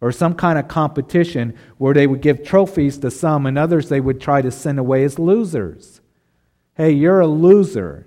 or 0.00 0.12
some 0.12 0.34
kind 0.34 0.58
of 0.58 0.68
competition 0.68 1.56
where 1.76 1.94
they 1.94 2.06
would 2.06 2.20
give 2.20 2.44
trophies 2.44 2.98
to 2.98 3.10
some 3.10 3.46
and 3.46 3.58
others 3.58 3.88
they 3.88 4.00
would 4.00 4.20
try 4.20 4.40
to 4.40 4.50
send 4.50 4.78
away 4.78 5.02
as 5.02 5.18
losers. 5.18 6.00
Hey, 6.74 6.92
you're 6.92 7.20
a 7.20 7.26
loser. 7.26 8.06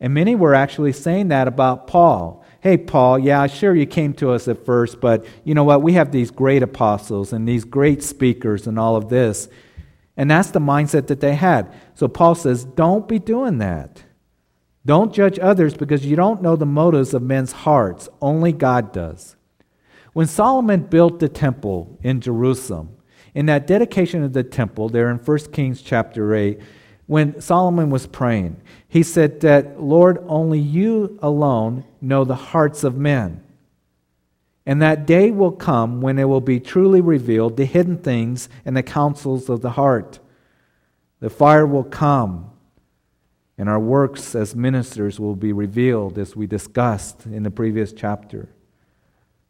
And 0.00 0.14
many 0.14 0.34
were 0.34 0.54
actually 0.54 0.92
saying 0.92 1.28
that 1.28 1.46
about 1.46 1.86
Paul. 1.86 2.44
Hey, 2.60 2.76
Paul, 2.76 3.20
yeah, 3.20 3.46
sure 3.46 3.74
you 3.74 3.86
came 3.86 4.14
to 4.14 4.32
us 4.32 4.48
at 4.48 4.64
first, 4.64 5.00
but 5.00 5.24
you 5.44 5.54
know 5.54 5.64
what? 5.64 5.82
We 5.82 5.92
have 5.92 6.10
these 6.10 6.32
great 6.32 6.62
apostles 6.64 7.32
and 7.32 7.46
these 7.46 7.64
great 7.64 8.02
speakers 8.02 8.66
and 8.66 8.78
all 8.78 8.96
of 8.96 9.08
this. 9.08 9.48
And 10.18 10.28
that's 10.28 10.50
the 10.50 10.58
mindset 10.58 11.06
that 11.06 11.20
they 11.20 11.36
had. 11.36 11.72
So 11.94 12.08
Paul 12.08 12.34
says, 12.34 12.64
don't 12.64 13.06
be 13.06 13.20
doing 13.20 13.58
that. 13.58 14.02
Don't 14.84 15.14
judge 15.14 15.38
others 15.38 15.74
because 15.74 16.04
you 16.04 16.16
don't 16.16 16.42
know 16.42 16.56
the 16.56 16.66
motives 16.66 17.14
of 17.14 17.22
men's 17.22 17.52
hearts. 17.52 18.08
Only 18.20 18.52
God 18.52 18.92
does. 18.92 19.36
When 20.14 20.26
Solomon 20.26 20.82
built 20.82 21.20
the 21.20 21.28
temple 21.28 21.98
in 22.02 22.20
Jerusalem, 22.20 22.96
in 23.32 23.46
that 23.46 23.68
dedication 23.68 24.24
of 24.24 24.32
the 24.32 24.42
temple, 24.42 24.88
there 24.88 25.08
in 25.08 25.18
1 25.18 25.38
Kings 25.52 25.82
chapter 25.82 26.34
8, 26.34 26.58
when 27.06 27.40
Solomon 27.40 27.88
was 27.88 28.08
praying, 28.08 28.60
he 28.88 29.04
said 29.04 29.40
that, 29.40 29.80
Lord, 29.80 30.18
only 30.26 30.58
you 30.58 31.16
alone 31.22 31.84
know 32.00 32.24
the 32.24 32.34
hearts 32.34 32.82
of 32.82 32.96
men. 32.96 33.44
And 34.68 34.82
that 34.82 35.06
day 35.06 35.30
will 35.30 35.52
come 35.52 36.02
when 36.02 36.18
it 36.18 36.28
will 36.28 36.42
be 36.42 36.60
truly 36.60 37.00
revealed 37.00 37.56
the 37.56 37.64
hidden 37.64 37.96
things 37.96 38.50
and 38.66 38.76
the 38.76 38.82
counsels 38.82 39.48
of 39.48 39.62
the 39.62 39.70
heart. 39.70 40.20
The 41.20 41.30
fire 41.30 41.66
will 41.66 41.84
come, 41.84 42.50
and 43.56 43.66
our 43.70 43.80
works 43.80 44.34
as 44.34 44.54
ministers 44.54 45.18
will 45.18 45.36
be 45.36 45.54
revealed, 45.54 46.18
as 46.18 46.36
we 46.36 46.46
discussed 46.46 47.24
in 47.24 47.44
the 47.44 47.50
previous 47.50 47.94
chapter. 47.94 48.50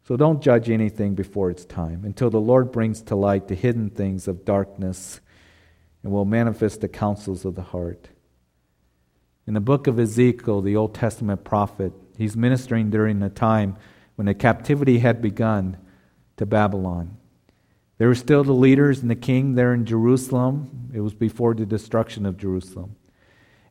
So 0.03 0.15
don't 0.15 0.41
judge 0.41 0.69
anything 0.69 1.15
before 1.15 1.51
its 1.51 1.65
time 1.65 2.05
until 2.05 2.29
the 2.29 2.39
Lord 2.39 2.71
brings 2.71 3.01
to 3.01 3.15
light 3.17 3.49
the 3.49 3.55
hidden 3.55 3.89
things 3.89 4.25
of 4.25 4.45
darkness 4.45 5.19
and 6.01 6.13
will 6.13 6.23
manifest 6.23 6.79
the 6.79 6.87
counsels 6.87 7.43
of 7.43 7.55
the 7.55 7.61
heart. 7.61 8.07
In 9.45 9.53
the 9.53 9.59
book 9.59 9.85
of 9.85 9.99
Ezekiel, 9.99 10.61
the 10.61 10.77
Old 10.77 10.95
Testament 10.95 11.43
prophet, 11.43 11.91
he's 12.17 12.37
ministering 12.37 12.89
during 12.89 13.19
the 13.19 13.29
time 13.29 13.75
when 14.19 14.25
the 14.25 14.33
captivity 14.33 14.99
had 14.99 15.21
begun 15.21 15.77
to 16.35 16.45
Babylon. 16.45 17.15
There 17.99 18.09
were 18.09 18.15
still 18.15 18.43
the 18.43 18.51
leaders 18.51 18.99
and 18.99 19.09
the 19.09 19.15
king 19.15 19.55
there 19.55 19.73
in 19.73 19.85
Jerusalem. 19.85 20.91
It 20.93 20.99
was 20.99 21.13
before 21.13 21.53
the 21.53 21.65
destruction 21.65 22.25
of 22.25 22.35
Jerusalem. 22.35 22.97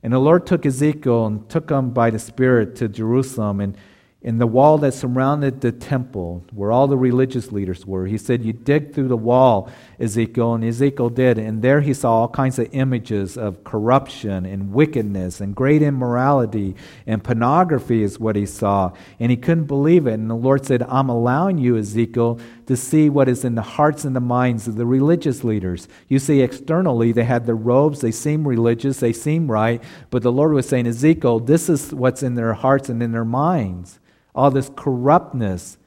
And 0.02 0.10
the 0.10 0.18
Lord 0.18 0.46
took 0.46 0.64
Ezekiel 0.64 1.26
and 1.26 1.46
took 1.50 1.70
him 1.70 1.90
by 1.90 2.08
the 2.08 2.18
Spirit 2.18 2.76
to 2.76 2.88
Jerusalem. 2.88 3.60
And 3.60 3.76
in 4.20 4.38
the 4.38 4.46
wall 4.48 4.78
that 4.78 4.92
surrounded 4.92 5.60
the 5.60 5.70
temple, 5.70 6.44
where 6.52 6.72
all 6.72 6.88
the 6.88 6.96
religious 6.96 7.52
leaders 7.52 7.86
were. 7.86 8.04
He 8.06 8.18
said, 8.18 8.44
You 8.44 8.52
dig 8.52 8.92
through 8.92 9.06
the 9.06 9.16
wall, 9.16 9.70
Ezekiel, 10.00 10.54
and 10.54 10.64
Ezekiel 10.64 11.08
did. 11.08 11.38
And 11.38 11.62
there 11.62 11.80
he 11.80 11.94
saw 11.94 12.14
all 12.14 12.28
kinds 12.28 12.58
of 12.58 12.68
images 12.72 13.38
of 13.38 13.62
corruption 13.62 14.44
and 14.44 14.72
wickedness 14.72 15.40
and 15.40 15.54
great 15.54 15.82
immorality 15.82 16.74
and 17.06 17.22
pornography, 17.22 18.02
is 18.02 18.18
what 18.18 18.34
he 18.34 18.44
saw. 18.44 18.92
And 19.20 19.30
he 19.30 19.36
couldn't 19.36 19.66
believe 19.66 20.08
it. 20.08 20.14
And 20.14 20.28
the 20.28 20.34
Lord 20.34 20.66
said, 20.66 20.82
I'm 20.82 21.10
allowing 21.10 21.58
you, 21.58 21.76
Ezekiel, 21.76 22.40
to 22.66 22.76
see 22.76 23.08
what 23.08 23.28
is 23.28 23.44
in 23.44 23.54
the 23.54 23.62
hearts 23.62 24.04
and 24.04 24.16
the 24.16 24.20
minds 24.20 24.66
of 24.66 24.74
the 24.74 24.84
religious 24.84 25.44
leaders. 25.44 25.86
You 26.08 26.18
see, 26.18 26.40
externally, 26.40 27.12
they 27.12 27.22
had 27.22 27.46
the 27.46 27.54
robes, 27.54 28.00
they 28.00 28.10
seem 28.10 28.48
religious, 28.48 28.98
they 28.98 29.12
seem 29.12 29.48
right. 29.48 29.80
But 30.10 30.24
the 30.24 30.32
Lord 30.32 30.54
was 30.54 30.68
saying, 30.68 30.88
Ezekiel, 30.88 31.38
this 31.38 31.68
is 31.68 31.94
what's 31.94 32.24
in 32.24 32.34
their 32.34 32.54
hearts 32.54 32.88
and 32.88 33.00
in 33.00 33.12
their 33.12 33.24
minds 33.24 34.00
all 34.34 34.50
this 34.50 34.70
corruptness 34.76 35.78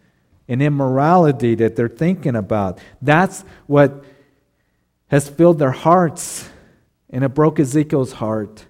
and 0.47 0.61
immorality 0.61 1.55
that 1.55 1.75
they're 1.75 1.87
thinking 1.87 2.35
about. 2.35 2.79
That's 3.01 3.43
what 3.67 4.03
has 5.07 5.29
filled 5.29 5.59
their 5.59 5.71
hearts, 5.71 6.49
and 7.09 7.23
it 7.23 7.29
broke 7.29 7.59
Ezekiel's 7.59 8.13
heart. 8.13 8.65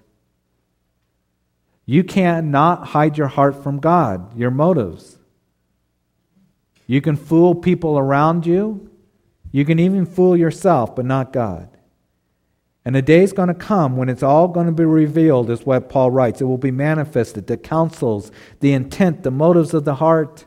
You 1.86 2.04
cannot 2.04 2.88
hide 2.88 3.18
your 3.18 3.28
heart 3.28 3.62
from 3.62 3.78
God, 3.78 4.36
your 4.36 4.50
motives. 4.50 5.18
You 6.86 7.00
can 7.00 7.16
fool 7.16 7.54
people 7.54 7.98
around 7.98 8.46
you. 8.46 8.90
You 9.50 9.64
can 9.64 9.78
even 9.78 10.06
fool 10.06 10.36
yourself, 10.36 10.94
but 10.94 11.04
not 11.04 11.32
God. 11.32 11.71
And 12.84 12.96
a 12.96 13.02
day 13.02 13.22
is 13.22 13.32
going 13.32 13.48
to 13.48 13.54
come 13.54 13.96
when 13.96 14.08
it's 14.08 14.24
all 14.24 14.48
going 14.48 14.66
to 14.66 14.72
be 14.72 14.84
revealed, 14.84 15.50
is 15.50 15.64
what 15.64 15.88
Paul 15.88 16.10
writes. 16.10 16.40
It 16.40 16.46
will 16.46 16.58
be 16.58 16.72
manifested, 16.72 17.46
the 17.46 17.56
counsels, 17.56 18.32
the 18.60 18.72
intent, 18.72 19.22
the 19.22 19.30
motives 19.30 19.72
of 19.72 19.84
the 19.84 19.96
heart. 19.96 20.46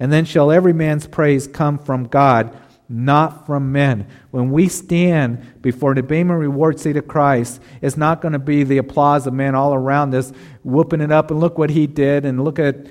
And 0.00 0.10
then 0.10 0.24
shall 0.24 0.50
every 0.50 0.72
man's 0.72 1.06
praise 1.06 1.46
come 1.46 1.78
from 1.78 2.04
God, 2.04 2.58
not 2.88 3.46
from 3.46 3.70
men. 3.70 4.06
When 4.30 4.50
we 4.50 4.66
stand 4.68 5.60
before 5.60 5.94
the 5.94 6.02
Bema 6.02 6.36
reward 6.36 6.80
seat 6.80 6.96
of 6.96 7.06
Christ, 7.06 7.60
it's 7.82 7.98
not 7.98 8.22
going 8.22 8.32
to 8.32 8.38
be 8.38 8.64
the 8.64 8.78
applause 8.78 9.26
of 9.26 9.34
men 9.34 9.54
all 9.54 9.74
around 9.74 10.14
us 10.14 10.32
whooping 10.62 11.02
it 11.02 11.12
up 11.12 11.30
and 11.30 11.38
look 11.38 11.58
what 11.58 11.70
he 11.70 11.86
did 11.86 12.24
and 12.24 12.42
look 12.42 12.58
at 12.58 12.86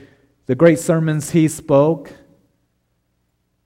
the 0.45 0.55
great 0.55 0.79
sermons 0.79 1.31
he 1.31 1.47
spoke 1.47 2.11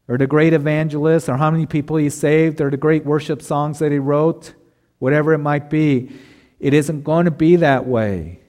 or 0.07 0.17
the 0.17 0.27
great 0.27 0.53
evangelist 0.53 1.27
or 1.27 1.35
how 1.35 1.51
many 1.51 1.65
people 1.65 1.97
he 1.97 2.09
saved 2.09 2.61
or 2.61 2.69
the 2.69 2.77
great 2.77 3.05
worship 3.05 3.41
songs 3.41 3.79
that 3.79 3.91
he 3.91 3.99
wrote 3.99 4.53
whatever 4.99 5.33
it 5.33 5.39
might 5.39 5.69
be, 5.69 6.11
it 6.59 6.73
isn't 6.73 7.03
going 7.03 7.25
to 7.25 7.31
be 7.31 7.57
that 7.57 7.85
way. 7.85 8.39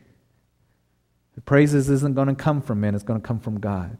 The 1.34 1.40
praises 1.42 1.90
isn't 1.90 2.14
going 2.14 2.28
to 2.28 2.34
come 2.34 2.62
from 2.62 2.80
men, 2.80 2.94
it's 2.94 3.04
going 3.04 3.20
to 3.20 3.26
come 3.26 3.40
from 3.40 3.60
God. 3.60 3.98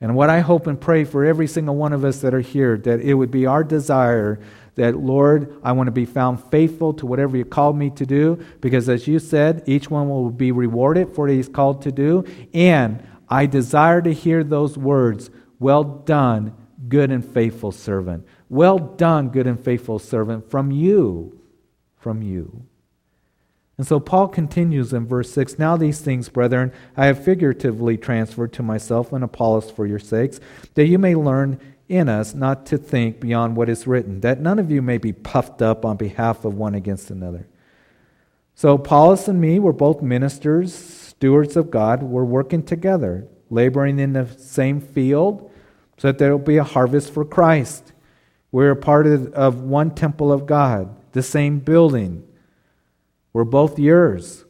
And 0.00 0.14
what 0.14 0.30
I 0.30 0.40
hope 0.40 0.68
and 0.68 0.80
pray 0.80 1.04
for 1.04 1.24
every 1.24 1.48
single 1.48 1.74
one 1.74 1.92
of 1.92 2.04
us 2.04 2.20
that 2.20 2.32
are 2.32 2.40
here, 2.40 2.76
that 2.78 3.00
it 3.00 3.14
would 3.14 3.32
be 3.32 3.46
our 3.46 3.64
desire 3.64 4.40
that, 4.76 4.96
Lord, 4.96 5.58
I 5.64 5.72
want 5.72 5.88
to 5.88 5.92
be 5.92 6.04
found 6.04 6.42
faithful 6.52 6.94
to 6.94 7.06
whatever 7.06 7.36
you 7.36 7.44
called 7.44 7.76
me 7.76 7.90
to 7.90 8.06
do, 8.06 8.44
because 8.60 8.88
as 8.88 9.08
you 9.08 9.18
said, 9.18 9.64
each 9.66 9.90
one 9.90 10.08
will 10.08 10.30
be 10.30 10.52
rewarded 10.52 11.14
for 11.14 11.26
what 11.26 11.30
he's 11.30 11.48
called 11.48 11.82
to 11.82 11.90
do. 11.90 12.24
And 12.54 13.04
I 13.28 13.46
desire 13.46 14.00
to 14.02 14.12
hear 14.12 14.44
those 14.44 14.78
words, 14.78 15.30
well 15.58 15.82
done, 15.82 16.54
good 16.88 17.10
and 17.10 17.24
faithful 17.24 17.72
servant. 17.72 18.24
Well 18.48 18.78
done, 18.78 19.28
good 19.28 19.46
and 19.46 19.62
faithful 19.62 19.98
servant, 19.98 20.50
from 20.50 20.70
you, 20.70 21.40
from 21.96 22.22
you. 22.22 22.64
And 23.76 23.86
so 23.86 24.00
Paul 24.00 24.28
continues 24.28 24.92
in 24.92 25.06
verse 25.06 25.30
6 25.32 25.58
Now 25.58 25.76
these 25.76 26.00
things, 26.00 26.28
brethren, 26.28 26.72
I 26.96 27.06
have 27.06 27.24
figuratively 27.24 27.96
transferred 27.96 28.52
to 28.54 28.62
myself 28.62 29.12
and 29.12 29.22
Apollos 29.22 29.70
for 29.70 29.86
your 29.86 30.00
sakes, 30.00 30.40
that 30.74 30.86
you 30.86 30.98
may 30.98 31.14
learn 31.14 31.60
in 31.88 32.08
us 32.08 32.34
not 32.34 32.66
to 32.66 32.76
think 32.76 33.20
beyond 33.20 33.56
what 33.56 33.68
is 33.68 33.86
written, 33.86 34.20
that 34.20 34.40
none 34.40 34.58
of 34.58 34.70
you 34.70 34.82
may 34.82 34.98
be 34.98 35.12
puffed 35.12 35.62
up 35.62 35.84
on 35.84 35.96
behalf 35.96 36.44
of 36.44 36.54
one 36.54 36.74
against 36.74 37.10
another. 37.10 37.46
So 38.54 38.74
Apollos 38.74 39.28
and 39.28 39.40
me 39.40 39.60
were 39.60 39.72
both 39.72 40.02
ministers, 40.02 40.74
stewards 40.74 41.56
of 41.56 41.70
God. 41.70 42.02
We're 42.02 42.24
working 42.24 42.64
together, 42.64 43.28
laboring 43.50 44.00
in 44.00 44.14
the 44.14 44.26
same 44.36 44.80
field, 44.80 45.50
so 45.96 46.08
that 46.08 46.18
there 46.18 46.32
will 46.32 46.44
be 46.44 46.56
a 46.56 46.64
harvest 46.64 47.14
for 47.14 47.24
Christ. 47.24 47.92
We're 48.50 48.70
a 48.70 48.76
part 48.76 49.06
of, 49.06 49.62
one 49.62 49.94
temple 49.94 50.32
of 50.32 50.46
God, 50.46 50.94
the 51.12 51.22
same 51.22 51.58
building. 51.58 52.26
We're 53.32 53.44
both 53.44 53.78
yours. 53.78 54.44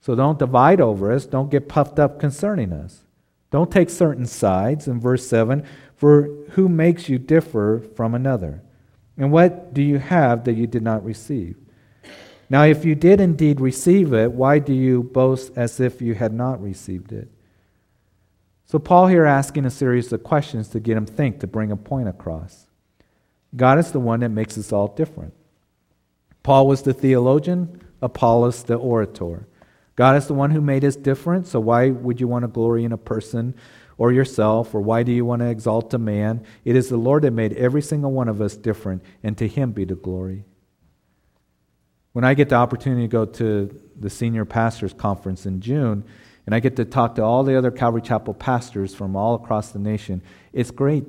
So 0.00 0.14
don't 0.14 0.38
divide 0.38 0.80
over 0.80 1.12
us. 1.12 1.26
Don't 1.26 1.50
get 1.50 1.68
puffed 1.68 1.98
up 1.98 2.18
concerning 2.18 2.72
us. 2.72 3.04
Don't 3.50 3.70
take 3.70 3.90
certain 3.90 4.26
sides. 4.26 4.88
In 4.88 5.00
verse 5.00 5.26
7, 5.26 5.64
for 5.96 6.30
who 6.50 6.68
makes 6.68 7.08
you 7.08 7.18
differ 7.18 7.82
from 7.94 8.14
another? 8.14 8.62
And 9.16 9.32
what 9.32 9.74
do 9.74 9.82
you 9.82 9.98
have 9.98 10.44
that 10.44 10.54
you 10.54 10.66
did 10.66 10.82
not 10.82 11.04
receive? 11.04 11.56
Now, 12.48 12.62
if 12.62 12.86
you 12.86 12.94
did 12.94 13.20
indeed 13.20 13.60
receive 13.60 14.14
it, 14.14 14.32
why 14.32 14.60
do 14.60 14.72
you 14.72 15.02
boast 15.02 15.52
as 15.56 15.80
if 15.80 16.00
you 16.00 16.14
had 16.14 16.32
not 16.32 16.62
received 16.62 17.12
it? 17.12 17.28
So, 18.64 18.78
Paul 18.78 19.08
here 19.08 19.26
asking 19.26 19.66
a 19.66 19.70
series 19.70 20.10
of 20.12 20.22
questions 20.22 20.68
to 20.68 20.80
get 20.80 20.96
him 20.96 21.04
think, 21.04 21.40
to 21.40 21.46
bring 21.46 21.70
a 21.70 21.76
point 21.76 22.08
across. 22.08 22.67
God 23.56 23.78
is 23.78 23.92
the 23.92 24.00
one 24.00 24.20
that 24.20 24.28
makes 24.28 24.58
us 24.58 24.72
all 24.72 24.88
different. 24.88 25.34
Paul 26.42 26.66
was 26.66 26.82
the 26.82 26.94
theologian, 26.94 27.82
Apollos 28.00 28.62
the 28.62 28.74
orator. 28.74 29.48
God 29.96 30.16
is 30.16 30.26
the 30.28 30.34
one 30.34 30.50
who 30.52 30.60
made 30.60 30.84
us 30.84 30.96
different, 30.96 31.46
so 31.46 31.58
why 31.58 31.90
would 31.90 32.20
you 32.20 32.28
want 32.28 32.44
to 32.44 32.48
glory 32.48 32.84
in 32.84 32.92
a 32.92 32.98
person 32.98 33.54
or 33.96 34.12
yourself, 34.12 34.74
or 34.74 34.80
why 34.80 35.02
do 35.02 35.10
you 35.10 35.24
want 35.24 35.40
to 35.40 35.48
exalt 35.48 35.92
a 35.92 35.98
man? 35.98 36.44
It 36.64 36.76
is 36.76 36.88
the 36.88 36.96
Lord 36.96 37.24
that 37.24 37.32
made 37.32 37.52
every 37.54 37.82
single 37.82 38.12
one 38.12 38.28
of 38.28 38.40
us 38.40 38.56
different, 38.56 39.02
and 39.24 39.36
to 39.38 39.48
him 39.48 39.72
be 39.72 39.84
the 39.84 39.96
glory. 39.96 40.44
When 42.12 42.24
I 42.24 42.34
get 42.34 42.48
the 42.48 42.54
opportunity 42.54 43.02
to 43.02 43.08
go 43.08 43.24
to 43.24 43.80
the 43.98 44.08
senior 44.08 44.44
pastors 44.44 44.92
conference 44.92 45.46
in 45.46 45.60
June, 45.60 46.04
and 46.46 46.54
I 46.54 46.60
get 46.60 46.76
to 46.76 46.84
talk 46.84 47.16
to 47.16 47.24
all 47.24 47.42
the 47.42 47.58
other 47.58 47.72
Calvary 47.72 48.02
Chapel 48.02 48.34
pastors 48.34 48.94
from 48.94 49.16
all 49.16 49.34
across 49.34 49.72
the 49.72 49.78
nation, 49.80 50.22
it's 50.52 50.70
great 50.70 51.04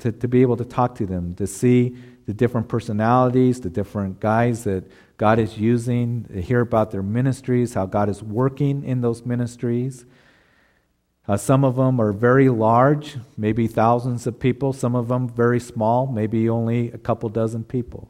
to, 0.00 0.12
to 0.12 0.28
be 0.28 0.42
able 0.42 0.56
to 0.56 0.64
talk 0.64 0.94
to 0.96 1.06
them, 1.06 1.34
to 1.36 1.46
see 1.46 1.96
the 2.26 2.34
different 2.34 2.68
personalities, 2.68 3.60
the 3.60 3.70
different 3.70 4.20
guys 4.20 4.64
that 4.64 4.90
God 5.16 5.38
is 5.38 5.58
using, 5.58 6.24
to 6.24 6.40
hear 6.40 6.60
about 6.60 6.90
their 6.90 7.02
ministries, 7.02 7.74
how 7.74 7.86
God 7.86 8.08
is 8.08 8.22
working 8.22 8.84
in 8.84 9.00
those 9.00 9.24
ministries. 9.24 10.04
Uh, 11.28 11.36
some 11.36 11.64
of 11.64 11.76
them 11.76 12.00
are 12.00 12.12
very 12.12 12.48
large, 12.48 13.16
maybe 13.36 13.66
thousands 13.66 14.26
of 14.26 14.40
people. 14.40 14.72
Some 14.72 14.94
of 14.94 15.08
them 15.08 15.28
very 15.28 15.60
small, 15.60 16.06
maybe 16.06 16.48
only 16.48 16.90
a 16.90 16.98
couple 16.98 17.28
dozen 17.28 17.64
people. 17.64 18.09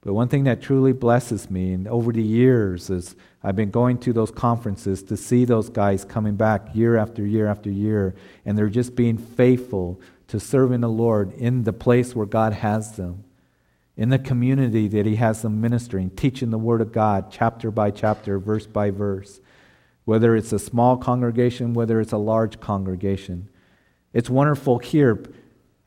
But 0.00 0.14
one 0.14 0.28
thing 0.28 0.44
that 0.44 0.62
truly 0.62 0.92
blesses 0.92 1.50
me, 1.50 1.72
and 1.72 1.88
over 1.88 2.12
the 2.12 2.22
years, 2.22 2.88
is 2.88 3.16
I've 3.42 3.56
been 3.56 3.70
going 3.70 3.98
to 3.98 4.12
those 4.12 4.30
conferences 4.30 5.02
to 5.04 5.16
see 5.16 5.44
those 5.44 5.68
guys 5.68 6.04
coming 6.04 6.36
back 6.36 6.74
year 6.74 6.96
after 6.96 7.26
year 7.26 7.46
after 7.46 7.70
year, 7.70 8.14
and 8.44 8.56
they're 8.56 8.68
just 8.68 8.94
being 8.94 9.18
faithful 9.18 10.00
to 10.28 10.38
serving 10.38 10.82
the 10.82 10.88
Lord 10.88 11.32
in 11.32 11.64
the 11.64 11.72
place 11.72 12.14
where 12.14 12.26
God 12.26 12.52
has 12.52 12.96
them, 12.96 13.24
in 13.96 14.10
the 14.10 14.18
community 14.18 14.86
that 14.88 15.06
He 15.06 15.16
has 15.16 15.42
them 15.42 15.60
ministering, 15.60 16.10
teaching 16.10 16.50
the 16.50 16.58
Word 16.58 16.80
of 16.80 16.92
God 16.92 17.32
chapter 17.32 17.70
by 17.70 17.90
chapter, 17.90 18.38
verse 18.38 18.66
by 18.66 18.90
verse, 18.90 19.40
whether 20.04 20.36
it's 20.36 20.52
a 20.52 20.58
small 20.58 20.96
congregation, 20.96 21.74
whether 21.74 22.00
it's 22.00 22.12
a 22.12 22.18
large 22.18 22.60
congregation. 22.60 23.48
It's 24.12 24.30
wonderful 24.30 24.78
here 24.78 25.24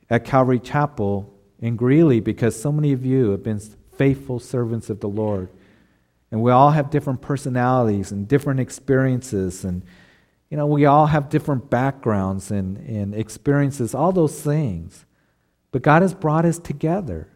at 0.10 0.26
Calvary 0.26 0.60
Chapel 0.60 1.34
in 1.60 1.76
Greeley 1.76 2.20
because 2.20 2.60
so 2.60 2.72
many 2.72 2.92
of 2.92 3.06
you 3.06 3.32
have 3.32 3.44
been 3.44 3.62
faithful 4.02 4.40
servants 4.40 4.90
of 4.90 5.00
the 5.00 5.08
Lord. 5.08 5.48
And 6.32 6.42
we 6.42 6.50
all 6.50 6.72
have 6.72 6.90
different 6.90 7.22
personalities 7.22 8.12
and 8.12 8.28
different 8.28 8.60
experiences. 8.60 9.64
And, 9.64 9.84
you 10.50 10.58
know, 10.58 10.66
we 10.66 10.88
all 10.88 11.06
have 11.06 11.30
different 11.30 11.70
backgrounds 11.70 12.50
and, 12.50 12.78
and 12.78 13.14
experiences, 13.14 13.94
all 13.94 14.12
those 14.12 14.42
things. 14.42 15.06
But 15.72 15.84
God 15.84 16.02
has 16.02 16.16
brought 16.16 16.46
us 16.46 16.58
together. 16.58 17.28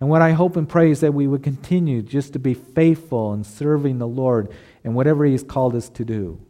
And 0.00 0.10
what 0.10 0.22
I 0.22 0.32
hope 0.32 0.56
and 0.56 0.68
pray 0.68 0.90
is 0.90 0.98
that 1.02 1.14
we 1.14 1.28
would 1.28 1.44
continue 1.44 2.02
just 2.02 2.32
to 2.32 2.40
be 2.40 2.54
faithful 2.54 3.32
in 3.32 3.44
serving 3.44 4.00
the 4.00 4.08
Lord 4.08 4.52
and 4.82 4.96
whatever 4.96 5.24
He's 5.24 5.44
called 5.44 5.76
us 5.76 5.88
to 5.90 6.04
do. 6.04 6.40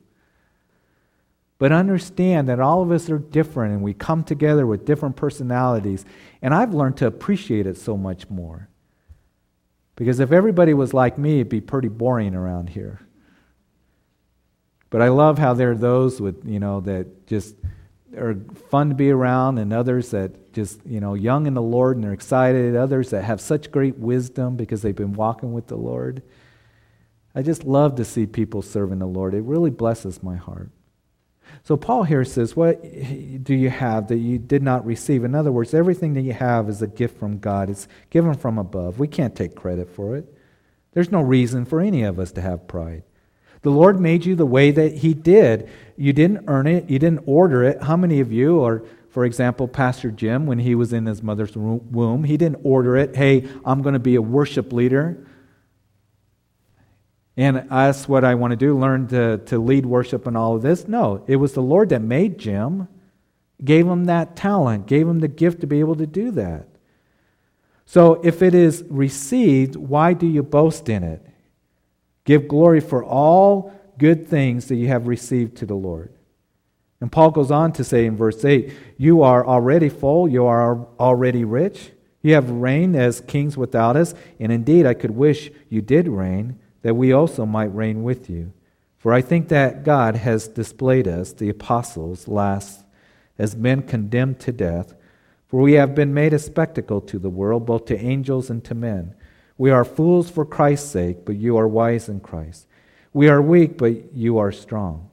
But 1.59 1.73
understand 1.73 2.49
that 2.49 2.59
all 2.59 2.81
of 2.81 2.91
us 2.91 3.11
are 3.11 3.19
different 3.19 3.75
and 3.75 3.83
we 3.83 3.93
come 3.93 4.25
together 4.25 4.67
with 4.67 4.87
different 4.87 5.17
personalities. 5.17 6.07
And 6.41 6.55
I've 6.55 6.73
learned 6.73 6.97
to 6.97 7.07
appreciate 7.07 7.67
it 7.67 7.77
so 7.77 7.99
much 7.99 8.31
more. 8.31 8.70
Because 10.01 10.19
if 10.19 10.33
everybody 10.33 10.73
was 10.73 10.95
like 10.95 11.19
me, 11.19 11.41
it'd 11.41 11.51
be 11.51 11.61
pretty 11.61 11.89
boring 11.89 12.35
around 12.35 12.71
here. 12.71 13.07
But 14.89 15.03
I 15.03 15.09
love 15.09 15.37
how 15.37 15.53
there 15.53 15.73
are 15.73 15.77
those 15.77 16.23
with, 16.23 16.43
you 16.47 16.59
know, 16.59 16.81
that 16.81 17.27
just 17.27 17.55
are 18.17 18.35
fun 18.71 18.89
to 18.89 18.95
be 18.95 19.11
around 19.11 19.59
and 19.59 19.75
others 19.75 20.13
that 20.13 20.55
just, 20.55 20.81
you 20.87 21.01
know, 21.01 21.13
young 21.13 21.47
in 21.47 21.53
the 21.53 21.61
Lord 21.61 21.99
and 21.99 22.05
they're 22.05 22.15
excited, 22.15 22.75
others 22.77 23.11
that 23.11 23.25
have 23.25 23.43
such 23.43 23.71
great 23.71 23.99
wisdom 23.99 24.57
because 24.57 24.81
they've 24.81 24.97
been 24.97 25.13
walking 25.13 25.53
with 25.53 25.67
the 25.67 25.77
Lord. 25.77 26.23
I 27.35 27.43
just 27.43 27.65
love 27.65 27.97
to 27.97 28.05
see 28.07 28.25
people 28.25 28.63
serving 28.63 29.01
the 29.01 29.07
Lord. 29.07 29.35
It 29.35 29.43
really 29.43 29.69
blesses 29.69 30.23
my 30.23 30.37
heart. 30.37 30.71
So 31.63 31.77
Paul 31.77 32.05
here 32.05 32.25
says, 32.25 32.57
What 32.57 32.83
do 32.83 33.55
you 33.55 33.71
have 33.71 34.09
that 34.09 34.19
you 34.19 34.39
did 34.39 34.63
not 34.63 34.85
receive? 34.85 35.25
In 35.25 35.35
other 35.35 35.53
words, 35.53 35.75
everything 35.75 36.15
that 36.15 36.23
you 36.23 36.33
have 36.33 36.69
is 36.69 36.83
a 36.83 36.87
gift 36.87 37.19
from 37.19 37.39
God, 37.39 37.71
it's 37.71 37.89
given 38.11 38.35
from 38.35 38.59
above. 38.59 38.99
We 38.99 39.09
can't 39.09 39.37
take 39.37 39.55
credit 39.55 39.91
for 39.91 40.17
it. 40.17 40.33
There's 40.93 41.13
no 41.13 41.21
reason 41.21 41.65
for 41.65 41.81
any 41.81 42.03
of 42.03 42.19
us 42.19 42.33
to 42.33 42.41
have 42.41 42.67
pride. 42.67 43.05
The 43.63 43.71
Lord 43.71 44.01
made 44.01 44.25
you 44.25 44.35
the 44.35 44.47
way 44.47 44.71
that 44.71 44.97
He 44.97 45.15
did. 45.15 45.69
You 45.97 46.13
didn't 46.13 46.45
earn 46.49 46.67
it, 46.67 46.89
you 46.89 46.99
didn't 46.99 47.25
order 47.27 47.63
it. 47.65 47.83
How 47.83 47.97
many 47.97 48.21
of 48.21 48.33
you 48.33 48.65
are, 48.65 48.83
for 49.11 49.25
example, 49.25 49.69
Pastor 49.69 50.11
Jim, 50.11 50.47
when 50.47 50.59
he 50.59 50.75
was 50.75 50.93
in 50.93 51.05
his 51.05 51.23
mother's 51.23 51.55
womb, 51.57 52.25
he 52.25 52.37
didn't 52.37 52.63
order 52.65 52.97
it. 52.97 53.15
Hey, 53.15 53.47
I'm 53.65 53.83
going 53.83 53.93
to 53.93 53.99
be 53.99 54.15
a 54.15 54.23
worship 54.23 54.73
leader. 54.73 55.27
And 57.37 57.69
that's 57.71 58.09
what 58.09 58.25
I 58.25 58.35
want 58.35 58.51
to 58.51 58.57
do, 58.57 58.79
learn 58.79 59.07
to, 59.09 59.39
to 59.39 59.59
lead 59.59 59.87
worship 59.87 60.27
and 60.27 60.37
all 60.37 60.57
of 60.57 60.63
this. 60.63 60.87
No, 60.89 61.25
it 61.27 61.37
was 61.37 61.53
the 61.53 61.63
Lord 61.63 61.89
that 61.91 62.03
made 62.03 62.39
Jim, 62.39 62.89
gave 63.65 63.87
him 63.87 64.07
that 64.07 64.37
talent, 64.37 64.87
gave 64.87 65.07
him 65.09 65.21
the 65.21 65.29
gift 65.29 65.61
to 65.61 65.67
be 65.67 65.81
able 65.81 65.97
to 65.97 66.07
do 66.07 66.31
that. 66.33 66.67
So 67.87 68.21
if 68.23 68.43
it 68.43 68.55
is 68.55 68.85
received, 68.89 69.77
why 69.77 70.13
do 70.13 70.27
you 70.27 70.43
boast 70.43 70.89
in 70.89 71.03
it? 71.03 71.27
Give 72.25 72.47
glory 72.47 72.81
for 72.81 73.03
all 73.03 73.73
good 73.99 74.29
things 74.29 74.67
that 74.67 74.77
you 74.77 74.89
have 74.89 75.07
received 75.07 75.57
to 75.59 75.67
the 75.67 75.75
Lord. 75.75 76.13
And 77.01 77.11
Paul 77.11 77.31
goes 77.31 77.51
on 77.51 77.73
to 77.73 77.85
say 77.85 78.07
in 78.07 78.17
verse 78.17 78.45
8, 78.45 78.73
You 78.97 79.23
are 79.23 79.47
already 79.47 79.89
full, 79.89 80.29
you 80.29 80.47
are 80.47 80.87
already 80.99 81.45
rich. 81.45 81.91
You 82.23 82.35
have 82.35 82.51
reigned 82.51 82.97
as 82.97 83.23
kings 83.23 83.57
without 83.57 83.97
us, 83.97 84.15
and 84.39 84.53
indeed 84.53 84.85
I 84.85 84.93
could 84.93 85.13
wish 85.13 85.51
you 85.71 85.81
did 85.81 86.07
reign, 86.07 86.59
that 86.83 86.95
we 86.95 87.13
also 87.13 87.47
might 87.47 87.75
reign 87.75 88.03
with 88.03 88.31
you. 88.31 88.53
For 88.99 89.13
I 89.13 89.23
think 89.23 89.49
that 89.49 89.85
God 89.85 90.17
has 90.17 90.49
displayed 90.49 91.09
us, 91.09 91.33
the 91.33 91.49
apostles, 91.49 92.29
last 92.29 92.85
as 93.39 93.57
men 93.57 93.83
condemned 93.83 94.41
to 94.41 94.53
death, 94.53 94.95
for 95.49 95.61
we 95.61 95.73
have 95.73 95.95
been 95.95 96.15
made 96.15 96.33
a 96.33 96.39
spectacle 96.39 97.01
to 97.01 97.19
the 97.19 97.31
world, 97.31 97.67
both 97.67 97.87
to 97.87 97.99
angels 97.99 98.51
and 98.51 98.63
to 98.65 98.75
men. 98.75 99.15
We 99.57 99.71
are 99.71 99.85
fools 99.85 100.31
for 100.31 100.45
Christ's 100.45 100.91
sake, 100.91 101.25
but 101.25 101.37
you 101.37 101.57
are 101.57 101.67
wise 101.67 102.09
in 102.09 102.21
Christ. 102.21 102.67
We 103.13 103.29
are 103.29 103.43
weak, 103.43 103.77
but 103.77 104.15
you 104.15 104.39
are 104.39 104.53
strong. 104.53 105.11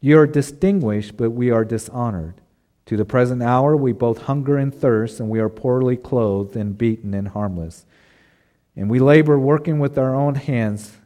You 0.00 0.18
are 0.18 0.26
distinguished, 0.26 1.16
but 1.16 1.30
we 1.30 1.50
are 1.50 1.64
dishonored. 1.64 2.40
To 2.86 2.96
the 2.96 3.04
present 3.04 3.42
hour, 3.42 3.76
we 3.76 3.92
both 3.92 4.22
hunger 4.22 4.56
and 4.56 4.74
thirst, 4.74 5.20
and 5.20 5.28
we 5.28 5.40
are 5.40 5.48
poorly 5.48 5.96
clothed 5.96 6.56
and 6.56 6.76
beaten 6.76 7.14
and 7.14 7.28
harmless. 7.28 7.84
And 8.74 8.90
we 8.90 8.98
labor 8.98 9.38
working 9.38 9.78
with 9.78 9.98
our 9.98 10.14
own 10.14 10.34
hands, 10.34 10.96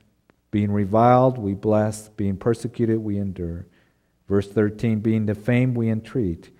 being 0.50 0.72
reviled, 0.72 1.38
we 1.38 1.54
bless, 1.54 2.08
being 2.10 2.36
persecuted, 2.36 2.98
we 2.98 3.18
endure. 3.18 3.66
Verse 4.28 4.48
13, 4.48 5.00
being 5.00 5.26
defamed, 5.26 5.76
we 5.76 5.88
entreat. 5.88 6.50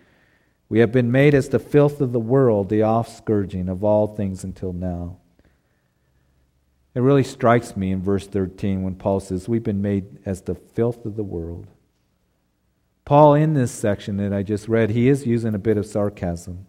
We 0.68 0.78
have 0.80 0.92
been 0.92 1.10
made 1.10 1.34
as 1.34 1.48
the 1.48 1.58
filth 1.58 2.00
of 2.00 2.12
the 2.12 2.20
world, 2.20 2.68
the 2.68 2.80
offscourging 2.80 3.68
of 3.68 3.82
all 3.82 4.06
things 4.06 4.44
until 4.44 4.72
now. 4.72 5.18
It 6.94 7.00
really 7.00 7.24
strikes 7.24 7.76
me 7.76 7.92
in 7.92 8.02
verse 8.02 8.26
13 8.26 8.82
when 8.82 8.96
Paul 8.96 9.20
says, 9.20 9.48
We've 9.48 9.62
been 9.62 9.82
made 9.82 10.18
as 10.24 10.42
the 10.42 10.54
filth 10.54 11.04
of 11.04 11.16
the 11.16 11.22
world. 11.24 11.68
Paul, 13.04 13.34
in 13.34 13.54
this 13.54 13.72
section 13.72 14.16
that 14.18 14.32
I 14.32 14.42
just 14.42 14.68
read, 14.68 14.90
he 14.90 15.08
is 15.08 15.26
using 15.26 15.54
a 15.54 15.58
bit 15.58 15.76
of 15.76 15.86
sarcasm. 15.86 16.66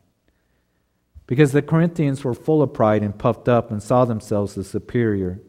Because 1.27 1.51
the 1.51 1.61
Corinthians 1.61 2.23
were 2.23 2.33
full 2.33 2.61
of 2.61 2.73
pride 2.73 3.03
and 3.03 3.17
puffed 3.17 3.47
up 3.47 3.71
and 3.71 3.81
saw 3.81 4.05
themselves 4.05 4.57
as 4.57 4.67
superior. 4.67 5.41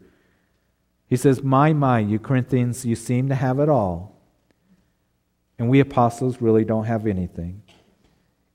He 1.13 1.17
says, 1.17 1.43
My, 1.43 1.73
my, 1.73 1.99
you 1.99 2.17
Corinthians, 2.17 2.87
you 2.87 2.95
seem 2.95 3.29
to 3.29 3.35
have 3.35 3.59
it 3.59 3.69
all. 3.69 4.19
And 5.59 5.69
we 5.69 5.79
apostles 5.79 6.41
really 6.41 6.65
don't 6.65 6.85
have 6.85 7.05
anything. 7.05 7.61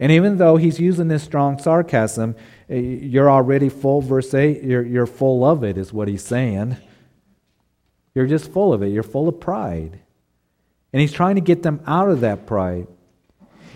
And 0.00 0.10
even 0.10 0.38
though 0.38 0.56
he's 0.56 0.80
using 0.80 1.06
this 1.06 1.22
strong 1.22 1.60
sarcasm, 1.60 2.34
eh, 2.68 2.74
you're 2.74 3.30
already 3.30 3.68
full, 3.68 4.00
verse 4.00 4.34
8, 4.34 4.64
you're, 4.64 4.84
you're 4.84 5.06
full 5.06 5.44
of 5.44 5.62
it, 5.62 5.78
is 5.78 5.92
what 5.92 6.08
he's 6.08 6.24
saying. 6.24 6.76
You're 8.12 8.26
just 8.26 8.50
full 8.50 8.72
of 8.72 8.82
it. 8.82 8.88
You're 8.88 9.04
full 9.04 9.28
of 9.28 9.38
pride. 9.38 10.00
And 10.92 11.00
he's 11.00 11.12
trying 11.12 11.36
to 11.36 11.40
get 11.40 11.62
them 11.62 11.80
out 11.86 12.10
of 12.10 12.22
that 12.22 12.44
pride. 12.44 12.88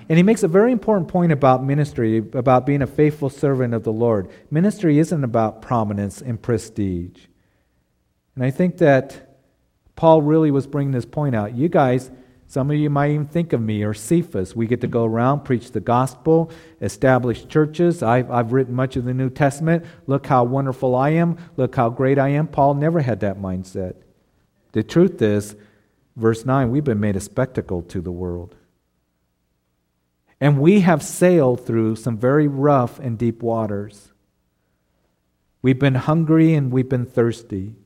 And 0.08 0.16
he 0.16 0.24
makes 0.24 0.42
a 0.42 0.48
very 0.48 0.72
important 0.72 1.06
point 1.06 1.30
about 1.30 1.62
ministry, 1.62 2.18
about 2.18 2.66
being 2.66 2.82
a 2.82 2.88
faithful 2.88 3.30
servant 3.30 3.74
of 3.74 3.84
the 3.84 3.92
Lord. 3.92 4.28
Ministry 4.50 4.98
isn't 4.98 5.22
about 5.22 5.62
prominence 5.62 6.20
and 6.20 6.42
prestige. 6.42 7.26
And 8.34 8.44
I 8.44 8.50
think 8.50 8.78
that 8.78 9.36
Paul 9.96 10.22
really 10.22 10.50
was 10.50 10.66
bringing 10.66 10.92
this 10.92 11.04
point 11.04 11.34
out. 11.34 11.54
You 11.54 11.68
guys, 11.68 12.10
some 12.46 12.70
of 12.70 12.76
you 12.76 12.90
might 12.90 13.10
even 13.10 13.26
think 13.26 13.52
of 13.52 13.60
me 13.60 13.82
or 13.82 13.94
Cephas. 13.94 14.54
We 14.54 14.66
get 14.66 14.80
to 14.82 14.86
go 14.86 15.04
around, 15.04 15.40
preach 15.40 15.72
the 15.72 15.80
gospel, 15.80 16.50
establish 16.80 17.46
churches. 17.46 18.02
I've, 18.02 18.30
I've 18.30 18.52
written 18.52 18.74
much 18.74 18.96
of 18.96 19.04
the 19.04 19.14
New 19.14 19.30
Testament. 19.30 19.84
Look 20.06 20.26
how 20.26 20.44
wonderful 20.44 20.94
I 20.94 21.10
am. 21.10 21.38
Look 21.56 21.74
how 21.74 21.88
great 21.90 22.18
I 22.18 22.28
am. 22.28 22.48
Paul 22.48 22.74
never 22.74 23.00
had 23.00 23.20
that 23.20 23.38
mindset. 23.38 23.94
The 24.72 24.82
truth 24.82 25.20
is, 25.22 25.54
verse 26.16 26.44
9, 26.44 26.70
we've 26.70 26.84
been 26.84 27.00
made 27.00 27.16
a 27.16 27.20
spectacle 27.20 27.82
to 27.84 28.00
the 28.00 28.12
world. 28.12 28.56
And 30.40 30.58
we 30.58 30.80
have 30.80 31.02
sailed 31.02 31.66
through 31.66 31.96
some 31.96 32.18
very 32.18 32.48
rough 32.48 32.98
and 32.98 33.16
deep 33.16 33.42
waters. 33.42 34.12
We've 35.62 35.78
been 35.78 35.94
hungry 35.94 36.54
and 36.54 36.72
we've 36.72 36.88
been 36.88 37.06
thirsty, 37.06 37.76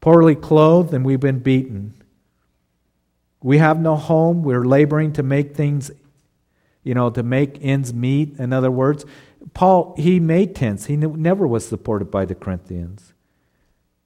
poorly 0.00 0.34
clothed 0.34 0.92
and 0.94 1.04
we've 1.04 1.20
been 1.20 1.40
beaten 1.40 1.94
we 3.42 3.58
have 3.58 3.80
no 3.80 3.96
home. 3.96 4.42
We're 4.42 4.64
laboring 4.64 5.12
to 5.14 5.22
make 5.22 5.54
things, 5.54 5.90
you 6.82 6.94
know, 6.94 7.10
to 7.10 7.22
make 7.22 7.58
ends 7.62 7.94
meet. 7.94 8.38
In 8.38 8.52
other 8.52 8.70
words, 8.70 9.04
Paul, 9.54 9.94
he 9.96 10.18
made 10.18 10.54
tents. 10.54 10.86
He 10.86 10.96
never 10.96 11.46
was 11.46 11.66
supported 11.66 12.10
by 12.10 12.24
the 12.24 12.34
Corinthians. 12.34 13.12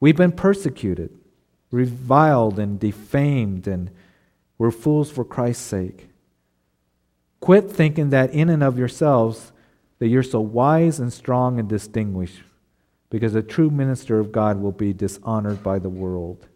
We've 0.00 0.16
been 0.16 0.32
persecuted, 0.32 1.10
reviled, 1.70 2.58
and 2.58 2.78
defamed, 2.78 3.66
and 3.66 3.90
we're 4.58 4.70
fools 4.70 5.10
for 5.10 5.24
Christ's 5.24 5.64
sake. 5.64 6.08
Quit 7.40 7.70
thinking 7.70 8.10
that 8.10 8.32
in 8.32 8.48
and 8.48 8.62
of 8.62 8.78
yourselves 8.78 9.52
that 9.98 10.08
you're 10.08 10.22
so 10.22 10.40
wise 10.40 11.00
and 11.00 11.12
strong 11.12 11.58
and 11.58 11.68
distinguished, 11.68 12.42
because 13.12 13.34
a 13.34 13.42
true 13.42 13.68
minister 13.68 14.18
of 14.18 14.32
God 14.32 14.58
will 14.58 14.72
be 14.72 14.94
dishonored 14.94 15.62
by 15.62 15.78
the 15.78 15.90
world. 15.90 16.46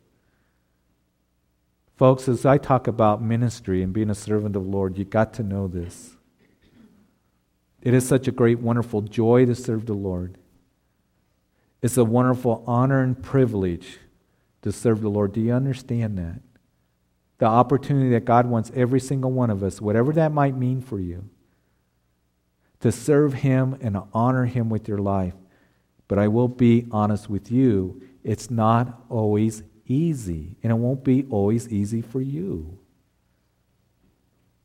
Folks, 1.96 2.30
as 2.30 2.46
I 2.46 2.56
talk 2.56 2.86
about 2.86 3.20
ministry 3.20 3.82
and 3.82 3.92
being 3.92 4.08
a 4.08 4.14
servant 4.14 4.56
of 4.56 4.64
the 4.64 4.70
Lord, 4.70 4.96
you 4.96 5.04
got 5.04 5.34
to 5.34 5.42
know 5.42 5.68
this. 5.68 6.16
It 7.82 7.92
is 7.92 8.08
such 8.08 8.26
a 8.26 8.32
great, 8.32 8.58
wonderful 8.58 9.02
joy 9.02 9.44
to 9.44 9.54
serve 9.54 9.84
the 9.84 9.92
Lord. 9.92 10.38
It's 11.82 11.98
a 11.98 12.04
wonderful 12.06 12.64
honor 12.66 13.02
and 13.02 13.22
privilege 13.22 13.98
to 14.62 14.72
serve 14.72 15.02
the 15.02 15.10
Lord. 15.10 15.34
Do 15.34 15.42
you 15.42 15.52
understand 15.52 16.16
that? 16.16 16.40
The 17.36 17.44
opportunity 17.44 18.08
that 18.12 18.24
God 18.24 18.46
wants 18.46 18.72
every 18.74 19.00
single 19.00 19.30
one 19.30 19.50
of 19.50 19.62
us, 19.62 19.82
whatever 19.82 20.10
that 20.14 20.32
might 20.32 20.56
mean 20.56 20.80
for 20.80 20.98
you, 20.98 21.28
to 22.80 22.90
serve 22.90 23.34
Him 23.34 23.76
and 23.82 23.98
honor 24.14 24.46
Him 24.46 24.70
with 24.70 24.88
your 24.88 24.98
life. 24.98 25.34
But 26.08 26.18
I 26.18 26.28
will 26.28 26.48
be 26.48 26.86
honest 26.90 27.28
with 27.28 27.50
you, 27.50 28.02
it's 28.22 28.50
not 28.50 29.02
always 29.08 29.62
easy, 29.86 30.56
and 30.62 30.72
it 30.72 30.76
won't 30.76 31.04
be 31.04 31.26
always 31.30 31.68
easy 31.68 32.02
for 32.02 32.20
you. 32.20 32.78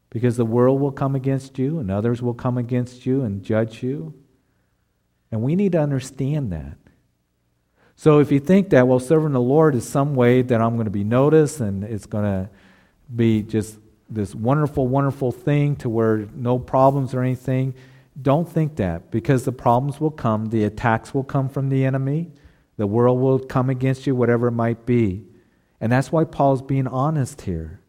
Because 0.10 0.38
the 0.38 0.46
world 0.46 0.82
will 0.82 0.92
come 0.92 1.16
against 1.16 1.58
you, 1.58 1.80
and 1.80 1.90
others 1.90 2.22
will 2.22 2.34
come 2.34 2.58
against 2.58 3.06
you 3.06 3.24
and 3.24 3.44
judge 3.44 3.82
you. 3.82 4.14
And 5.32 5.42
we 5.42 5.56
need 5.56 5.72
to 5.72 5.80
understand 5.80 6.52
that. 6.52 6.78
So 7.96 8.20
if 8.20 8.32
you 8.32 8.40
think 8.40 8.72
that, 8.72 8.88
well, 8.88 9.00
serving 9.00 9.34
the 9.34 9.40
Lord 9.40 9.76
is 9.76 9.88
some 9.88 10.16
way 10.16 10.42
that 10.42 10.60
I'm 10.60 10.74
going 10.74 10.86
to 10.86 10.92
be 10.92 11.04
noticed 11.04 11.60
and 11.60 11.84
it's 11.84 12.08
going 12.08 12.24
to 12.24 12.50
be 13.16 13.44
just 13.44 13.78
this 14.10 14.34
wonderful, 14.34 14.88
wonderful 14.88 15.32
thing 15.32 15.76
to 15.78 15.90
where 15.90 16.28
no 16.34 16.58
problems 16.58 17.14
or 17.14 17.22
anything, 17.22 17.76
don't 18.20 18.50
think 18.50 18.76
that 18.78 19.12
because 19.12 19.46
the 19.46 19.52
problems 19.52 20.00
will 20.00 20.12
come, 20.12 20.48
the 20.48 20.64
attacks 20.64 21.14
will 21.14 21.24
come 21.24 21.50
from 21.50 21.70
the 21.70 21.86
enemy, 21.86 22.32
the 22.78 22.88
world 22.88 23.20
will 23.20 23.40
come 23.40 23.70
against 23.70 24.08
you, 24.08 24.16
whatever 24.16 24.48
it 24.48 24.54
might 24.54 24.86
be. 24.86 25.26
And 25.80 25.92
that's 25.92 26.12
why 26.12 26.24
Paul's 26.24 26.62
being 26.62 26.88
honest 26.88 27.42
here. 27.42 27.80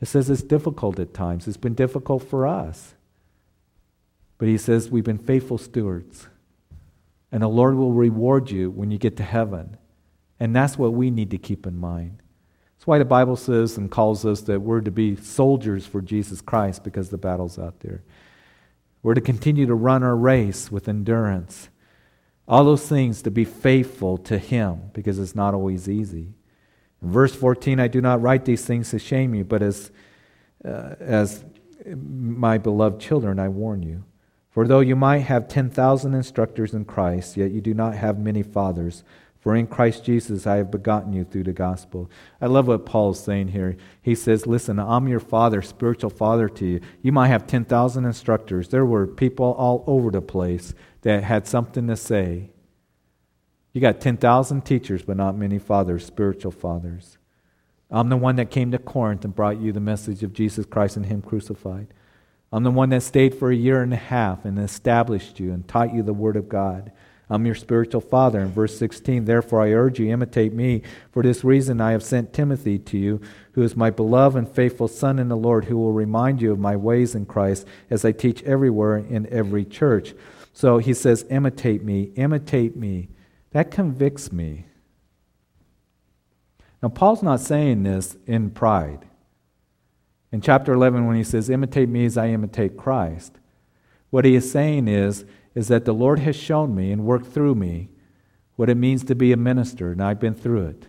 He 0.00 0.06
says 0.06 0.28
it's 0.28 0.42
difficult 0.42 0.98
at 0.98 1.14
times. 1.14 1.46
It's 1.46 1.56
been 1.56 1.74
difficult 1.74 2.28
for 2.28 2.46
us. 2.46 2.94
But 4.38 4.48
he 4.48 4.58
says 4.58 4.90
we've 4.90 5.04
been 5.04 5.18
faithful 5.18 5.58
stewards. 5.58 6.28
And 7.30 7.42
the 7.42 7.48
Lord 7.48 7.76
will 7.76 7.92
reward 7.92 8.50
you 8.50 8.70
when 8.70 8.90
you 8.90 8.98
get 8.98 9.16
to 9.18 9.22
heaven. 9.22 9.76
And 10.40 10.54
that's 10.54 10.76
what 10.76 10.92
we 10.92 11.10
need 11.10 11.30
to 11.30 11.38
keep 11.38 11.66
in 11.66 11.78
mind. 11.78 12.20
That's 12.76 12.86
why 12.88 12.98
the 12.98 13.04
Bible 13.04 13.36
says 13.36 13.76
and 13.76 13.88
calls 13.88 14.26
us 14.26 14.40
that 14.42 14.60
we're 14.60 14.80
to 14.80 14.90
be 14.90 15.14
soldiers 15.14 15.86
for 15.86 16.00
Jesus 16.00 16.40
Christ 16.40 16.82
because 16.82 17.10
the 17.10 17.18
battle's 17.18 17.56
out 17.56 17.78
there. 17.78 18.02
We're 19.02 19.14
to 19.14 19.20
continue 19.20 19.66
to 19.66 19.74
run 19.74 20.02
our 20.02 20.16
race 20.16 20.70
with 20.70 20.88
endurance. 20.88 21.68
All 22.46 22.64
those 22.64 22.86
things 22.86 23.22
to 23.22 23.30
be 23.30 23.44
faithful 23.44 24.18
to 24.18 24.38
Him 24.38 24.90
because 24.92 25.18
it's 25.18 25.34
not 25.34 25.54
always 25.54 25.88
easy. 25.88 26.34
In 27.02 27.10
verse 27.10 27.34
14, 27.34 27.80
I 27.80 27.88
do 27.88 28.00
not 28.00 28.22
write 28.22 28.44
these 28.44 28.64
things 28.64 28.90
to 28.90 28.98
shame 28.98 29.34
you, 29.34 29.44
but 29.44 29.62
as, 29.62 29.90
uh, 30.64 30.94
as 31.00 31.44
my 31.86 32.58
beloved 32.58 33.00
children, 33.00 33.38
I 33.38 33.48
warn 33.48 33.82
you. 33.82 34.04
For 34.50 34.68
though 34.68 34.80
you 34.80 34.94
might 34.94 35.20
have 35.20 35.48
10,000 35.48 36.14
instructors 36.14 36.74
in 36.74 36.84
Christ, 36.84 37.36
yet 37.36 37.50
you 37.50 37.60
do 37.60 37.74
not 37.74 37.94
have 37.94 38.18
many 38.18 38.42
fathers. 38.42 39.02
For 39.42 39.56
in 39.56 39.66
Christ 39.66 40.04
Jesus 40.04 40.46
I 40.46 40.58
have 40.58 40.70
begotten 40.70 41.12
you 41.12 41.24
through 41.24 41.42
the 41.42 41.52
gospel. 41.52 42.08
I 42.40 42.46
love 42.46 42.68
what 42.68 42.86
Paul 42.86 43.10
is 43.10 43.18
saying 43.18 43.48
here. 43.48 43.76
He 44.00 44.14
says, 44.14 44.46
Listen, 44.46 44.78
I'm 44.78 45.08
your 45.08 45.18
father, 45.18 45.60
spiritual 45.62 46.10
father 46.10 46.48
to 46.48 46.64
you. 46.64 46.80
You 47.02 47.10
might 47.10 47.26
have 47.26 47.48
10,000 47.48 48.04
instructors. 48.04 48.68
There 48.68 48.86
were 48.86 49.04
people 49.08 49.52
all 49.58 49.82
over 49.88 50.12
the 50.12 50.22
place 50.22 50.74
that 51.00 51.24
had 51.24 51.48
something 51.48 51.88
to 51.88 51.96
say. 51.96 52.50
You 53.72 53.80
got 53.80 54.00
10,000 54.00 54.64
teachers, 54.64 55.02
but 55.02 55.16
not 55.16 55.36
many 55.36 55.58
fathers, 55.58 56.06
spiritual 56.06 56.52
fathers. 56.52 57.18
I'm 57.90 58.10
the 58.10 58.16
one 58.16 58.36
that 58.36 58.50
came 58.50 58.70
to 58.70 58.78
Corinth 58.78 59.24
and 59.24 59.34
brought 59.34 59.60
you 59.60 59.72
the 59.72 59.80
message 59.80 60.22
of 60.22 60.32
Jesus 60.32 60.66
Christ 60.66 60.96
and 60.96 61.06
Him 61.06 61.20
crucified. 61.20 61.88
I'm 62.52 62.62
the 62.62 62.70
one 62.70 62.90
that 62.90 63.02
stayed 63.02 63.34
for 63.34 63.50
a 63.50 63.56
year 63.56 63.82
and 63.82 63.92
a 63.92 63.96
half 63.96 64.44
and 64.44 64.56
established 64.56 65.40
you 65.40 65.52
and 65.52 65.66
taught 65.66 65.92
you 65.92 66.04
the 66.04 66.14
Word 66.14 66.36
of 66.36 66.48
God. 66.48 66.92
I'm 67.30 67.46
your 67.46 67.54
spiritual 67.54 68.00
father. 68.00 68.40
In 68.40 68.52
verse 68.52 68.76
16, 68.78 69.24
therefore 69.24 69.62
I 69.62 69.72
urge 69.72 69.98
you, 69.98 70.10
imitate 70.10 70.52
me. 70.52 70.82
For 71.12 71.22
this 71.22 71.44
reason 71.44 71.80
I 71.80 71.92
have 71.92 72.02
sent 72.02 72.32
Timothy 72.32 72.78
to 72.78 72.98
you, 72.98 73.20
who 73.52 73.62
is 73.62 73.76
my 73.76 73.90
beloved 73.90 74.36
and 74.36 74.48
faithful 74.48 74.88
son 74.88 75.18
in 75.18 75.28
the 75.28 75.36
Lord, 75.36 75.66
who 75.66 75.78
will 75.78 75.92
remind 75.92 76.42
you 76.42 76.52
of 76.52 76.58
my 76.58 76.76
ways 76.76 77.14
in 77.14 77.24
Christ 77.24 77.66
as 77.88 78.04
I 78.04 78.12
teach 78.12 78.42
everywhere 78.42 78.98
in 78.98 79.26
every 79.32 79.64
church. 79.64 80.14
So 80.52 80.78
he 80.78 80.92
says, 80.92 81.24
imitate 81.30 81.82
me, 81.82 82.12
imitate 82.16 82.76
me. 82.76 83.08
That 83.52 83.70
convicts 83.70 84.30
me. 84.30 84.66
Now, 86.82 86.88
Paul's 86.88 87.22
not 87.22 87.40
saying 87.40 87.84
this 87.84 88.16
in 88.26 88.50
pride. 88.50 89.06
In 90.32 90.40
chapter 90.40 90.72
11, 90.72 91.06
when 91.06 91.16
he 91.16 91.24
says, 91.24 91.48
imitate 91.48 91.88
me 91.88 92.04
as 92.04 92.16
I 92.18 92.28
imitate 92.28 92.76
Christ, 92.76 93.38
what 94.10 94.24
he 94.24 94.34
is 94.34 94.50
saying 94.50 94.88
is, 94.88 95.24
is 95.54 95.68
that 95.68 95.84
the 95.84 95.94
Lord 95.94 96.18
has 96.20 96.36
shown 96.36 96.74
me 96.74 96.92
and 96.92 97.04
worked 97.04 97.26
through 97.26 97.54
me 97.54 97.90
what 98.56 98.70
it 98.70 98.76
means 98.76 99.04
to 99.04 99.14
be 99.14 99.32
a 99.32 99.36
minister, 99.36 99.92
and 99.92 100.02
I've 100.02 100.20
been 100.20 100.34
through 100.34 100.66
it. 100.66 100.86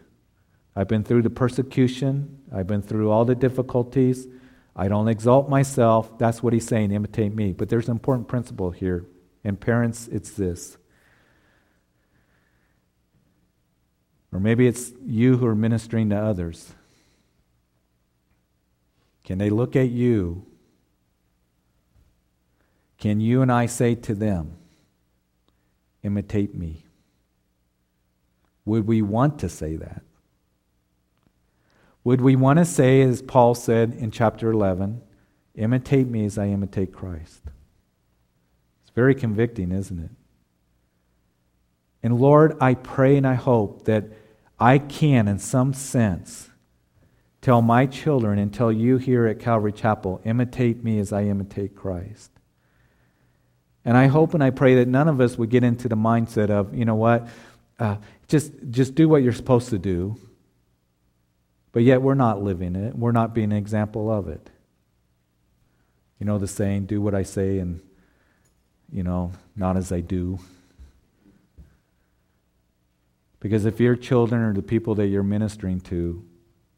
I've 0.76 0.88
been 0.88 1.04
through 1.04 1.22
the 1.22 1.30
persecution, 1.30 2.40
I've 2.54 2.68
been 2.68 2.82
through 2.82 3.12
all 3.12 3.26
the 3.26 3.36
difficulties. 3.36 4.28
I 4.76 4.88
don't 4.88 5.08
exalt 5.08 5.50
myself. 5.50 6.18
That's 6.18 6.42
what 6.42 6.54
he's 6.54 6.66
saying, 6.68 6.92
imitate 6.92 7.36
me. 7.36 7.54
But 7.54 7.70
there's 7.70 7.88
an 7.88 7.92
important 7.92 8.28
principle 8.28 8.72
here. 8.72 9.06
And 9.44 9.60
parents, 9.60 10.08
it's 10.08 10.32
this. 10.32 10.78
Or 14.32 14.40
maybe 14.40 14.66
it's 14.66 14.92
you 15.06 15.38
who 15.38 15.46
are 15.46 15.56
ministering 15.56 16.10
to 16.10 16.16
others. 16.16 16.74
Can 19.24 19.38
they 19.38 19.52
look 19.52 19.76
at 19.76 19.90
you 19.90 20.48
can 23.04 23.20
you 23.20 23.42
and 23.42 23.52
I 23.52 23.66
say 23.66 23.96
to 23.96 24.16
them, 24.16 24.56
imitate 26.04 26.56
me? 26.56 26.86
Would 28.64 28.88
we 28.88 29.02
want 29.02 29.40
to 29.40 29.50
say 29.50 29.76
that? 29.76 30.04
Would 32.06 32.22
we 32.22 32.38
want 32.38 32.60
to 32.60 32.66
say, 32.66 33.02
as 33.02 33.22
Paul 33.22 33.56
said 33.56 33.94
in 33.94 34.10
chapter 34.10 34.50
11, 34.50 35.02
imitate 35.56 36.08
me 36.08 36.24
as 36.24 36.38
I 36.38 36.48
imitate 36.48 36.94
Christ? 36.94 37.42
It's 38.84 38.92
very 38.96 39.16
convicting, 39.16 39.74
isn't 39.74 40.00
it? 40.00 40.12
And 42.04 42.18
Lord, 42.22 42.56
I 42.62 42.74
pray 42.74 43.18
and 43.18 43.28
I 43.28 43.34
hope 43.34 43.84
that 43.84 44.06
I 44.58 44.78
can, 44.78 45.28
in 45.28 45.40
some 45.40 45.74
sense, 45.74 46.50
tell 47.42 47.62
my 47.62 47.86
children 47.86 48.40
and 48.40 48.54
tell 48.54 48.72
you 48.72 48.96
here 48.96 49.28
at 49.28 49.42
Calvary 49.42 49.74
Chapel, 49.74 50.22
imitate 50.24 50.86
me 50.86 51.00
as 51.00 51.12
I 51.12 51.24
imitate 51.24 51.76
Christ. 51.76 52.30
And 53.86 53.98
I 53.98 54.08
hope 54.08 54.34
and 54.34 54.44
I 54.44 54.50
pray 54.50 54.76
that 54.76 54.88
none 54.88 55.08
of 55.08 55.20
us 55.20 55.38
would 55.38 55.50
get 55.50 55.64
into 55.64 55.90
the 55.90 55.96
mindset 55.96 56.50
of, 56.50 56.74
you 56.74 56.86
know 56.86 56.96
what, 56.96 57.28
uh, 57.80 57.98
just, 58.28 58.52
just 58.70 58.96
do 58.96 59.10
what 59.10 59.24
you're 59.24 59.34
supposed 59.34 59.70
to 59.70 59.80
do, 59.80 60.18
but 61.72 61.84
yet 61.84 62.02
we're 62.02 62.14
not 62.14 62.42
living 62.42 62.76
it. 62.76 62.96
We're 62.96 63.12
not 63.12 63.34
being 63.34 63.52
an 63.52 63.58
example 63.58 64.10
of 64.12 64.28
it. 64.28 64.50
You 66.20 66.26
know 66.26 66.38
the 66.38 66.48
saying, 66.48 66.86
do 66.86 67.02
what 67.02 67.14
I 67.14 67.24
say 67.24 67.60
and, 67.60 67.82
you 68.92 69.04
know, 69.04 69.34
not 69.56 69.76
as 69.76 69.92
I 69.92 70.00
do. 70.00 70.40
Because 73.42 73.66
if 73.66 73.82
your 73.82 73.98
children 73.98 74.42
or 74.42 74.54
the 74.54 74.62
people 74.62 74.96
that 74.96 75.08
you're 75.08 75.24
ministering 75.24 75.82
to 75.82 76.24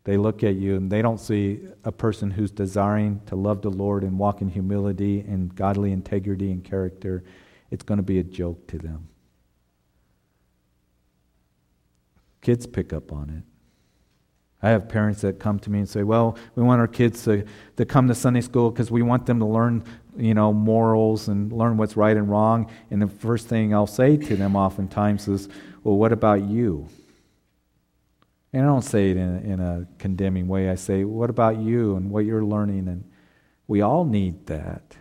they 0.06 0.18
look 0.18 0.44
at 0.44 0.56
you 0.56 0.76
and 0.76 0.90
they 0.90 1.02
don't 1.02 1.20
see 1.20 1.60
a 1.84 1.92
person 1.92 2.32
who's 2.32 2.52
desiring 2.52 3.22
to 3.26 3.36
love 3.36 3.64
the 3.64 3.72
Lord 3.72 4.04
and 4.04 4.18
walk 4.20 4.42
in 4.42 4.50
humility 4.50 5.20
and 5.22 5.54
godly 5.54 5.92
integrity 5.92 6.52
and 6.52 6.64
character. 6.64 7.24
It's 7.72 7.84
going 7.84 7.98
to 7.98 8.04
be 8.04 8.20
a 8.20 8.24
joke 8.24 8.68
to 8.68 8.78
them. 8.78 9.10
Kids 12.42 12.68
pick 12.68 12.94
up 12.94 13.12
on 13.12 13.32
it. 13.32 13.44
I 14.62 14.70
have 14.70 14.88
parents 14.88 15.22
that 15.22 15.40
come 15.40 15.58
to 15.60 15.72
me 15.72 15.80
and 15.80 15.90
say, 15.90 16.04
Well, 16.04 16.38
we 16.56 16.62
want 16.62 16.80
our 16.80 16.88
kids 16.88 17.24
to, 17.26 17.44
to 17.78 17.86
come 17.86 18.08
to 18.08 18.16
Sunday 18.16 18.42
school 18.42 18.70
because 18.70 18.92
we 18.92 19.02
want 19.02 19.26
them 19.26 19.40
to 19.40 19.46
learn, 19.46 19.84
you 20.16 20.36
know, 20.36 20.54
morals 20.54 21.28
and 21.28 21.52
learn 21.52 21.78
what's 21.78 21.98
right 21.98 22.16
and 22.16 22.30
wrong. 22.30 22.72
And 22.92 23.02
the 23.02 23.08
first 23.08 23.48
thing 23.48 23.74
I'll 23.74 23.88
say 23.88 24.18
to 24.18 24.36
them 24.36 24.56
oftentimes 24.56 25.28
is, 25.28 25.50
Well, 25.84 25.98
what 25.98 26.12
about 26.12 26.44
you? 26.44 26.88
And 28.56 28.64
I 28.64 28.68
don't 28.68 28.84
say 28.84 29.12
it 29.12 29.18
in, 29.18 29.40
in 29.40 29.60
a 29.60 29.86
condemning 29.98 30.48
way. 30.48 30.70
I 30.70 30.76
say, 30.76 31.04
what 31.04 31.30
about 31.30 31.58
you 31.58 31.98
and 31.98 32.10
what 32.10 32.24
you're 32.24 32.46
learning? 32.46 32.88
And 32.88 33.04
we 33.68 33.82
all 33.82 34.06
need 34.06 34.48
that. 34.48 34.96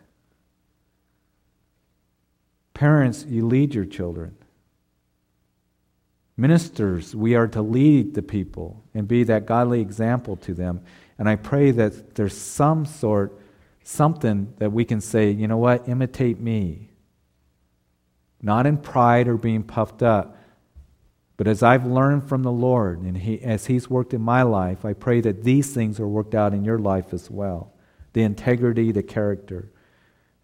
Parents, 2.74 3.24
you 3.28 3.46
lead 3.46 3.72
your 3.72 3.84
children. 3.84 4.34
Ministers, 6.36 7.14
we 7.14 7.36
are 7.36 7.46
to 7.46 7.62
lead 7.62 8.14
the 8.14 8.22
people 8.22 8.82
and 8.92 9.06
be 9.06 9.22
that 9.22 9.46
godly 9.46 9.80
example 9.80 10.34
to 10.38 10.52
them. 10.52 10.80
And 11.16 11.28
I 11.28 11.36
pray 11.36 11.70
that 11.70 12.16
there's 12.16 12.36
some 12.36 12.84
sort, 12.84 13.38
something 13.84 14.52
that 14.58 14.72
we 14.72 14.84
can 14.84 15.00
say, 15.00 15.30
you 15.30 15.46
know 15.46 15.58
what, 15.58 15.88
imitate 15.88 16.40
me. 16.40 16.90
Not 18.42 18.66
in 18.66 18.78
pride 18.78 19.28
or 19.28 19.36
being 19.36 19.62
puffed 19.62 20.02
up, 20.02 20.36
but 21.36 21.48
as 21.48 21.62
I've 21.62 21.86
learned 21.86 22.28
from 22.28 22.42
the 22.42 22.52
Lord 22.52 23.00
and 23.00 23.16
he, 23.18 23.42
as 23.42 23.66
He's 23.66 23.90
worked 23.90 24.14
in 24.14 24.20
my 24.20 24.42
life, 24.42 24.84
I 24.84 24.92
pray 24.92 25.20
that 25.22 25.42
these 25.42 25.72
things 25.72 25.98
are 25.98 26.06
worked 26.06 26.34
out 26.34 26.54
in 26.54 26.64
your 26.64 26.78
life 26.78 27.12
as 27.12 27.30
well 27.30 27.72
the 28.12 28.22
integrity, 28.22 28.92
the 28.92 29.02
character. 29.02 29.68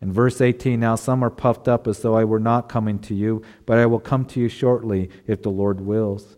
In 0.00 0.12
verse 0.12 0.40
18, 0.40 0.80
now 0.80 0.96
some 0.96 1.22
are 1.22 1.30
puffed 1.30 1.68
up 1.68 1.86
as 1.86 2.00
though 2.00 2.16
I 2.16 2.24
were 2.24 2.40
not 2.40 2.68
coming 2.68 2.98
to 3.00 3.14
you, 3.14 3.42
but 3.64 3.78
I 3.78 3.86
will 3.86 4.00
come 4.00 4.24
to 4.26 4.40
you 4.40 4.48
shortly 4.48 5.08
if 5.26 5.42
the 5.42 5.50
Lord 5.50 5.80
wills. 5.80 6.36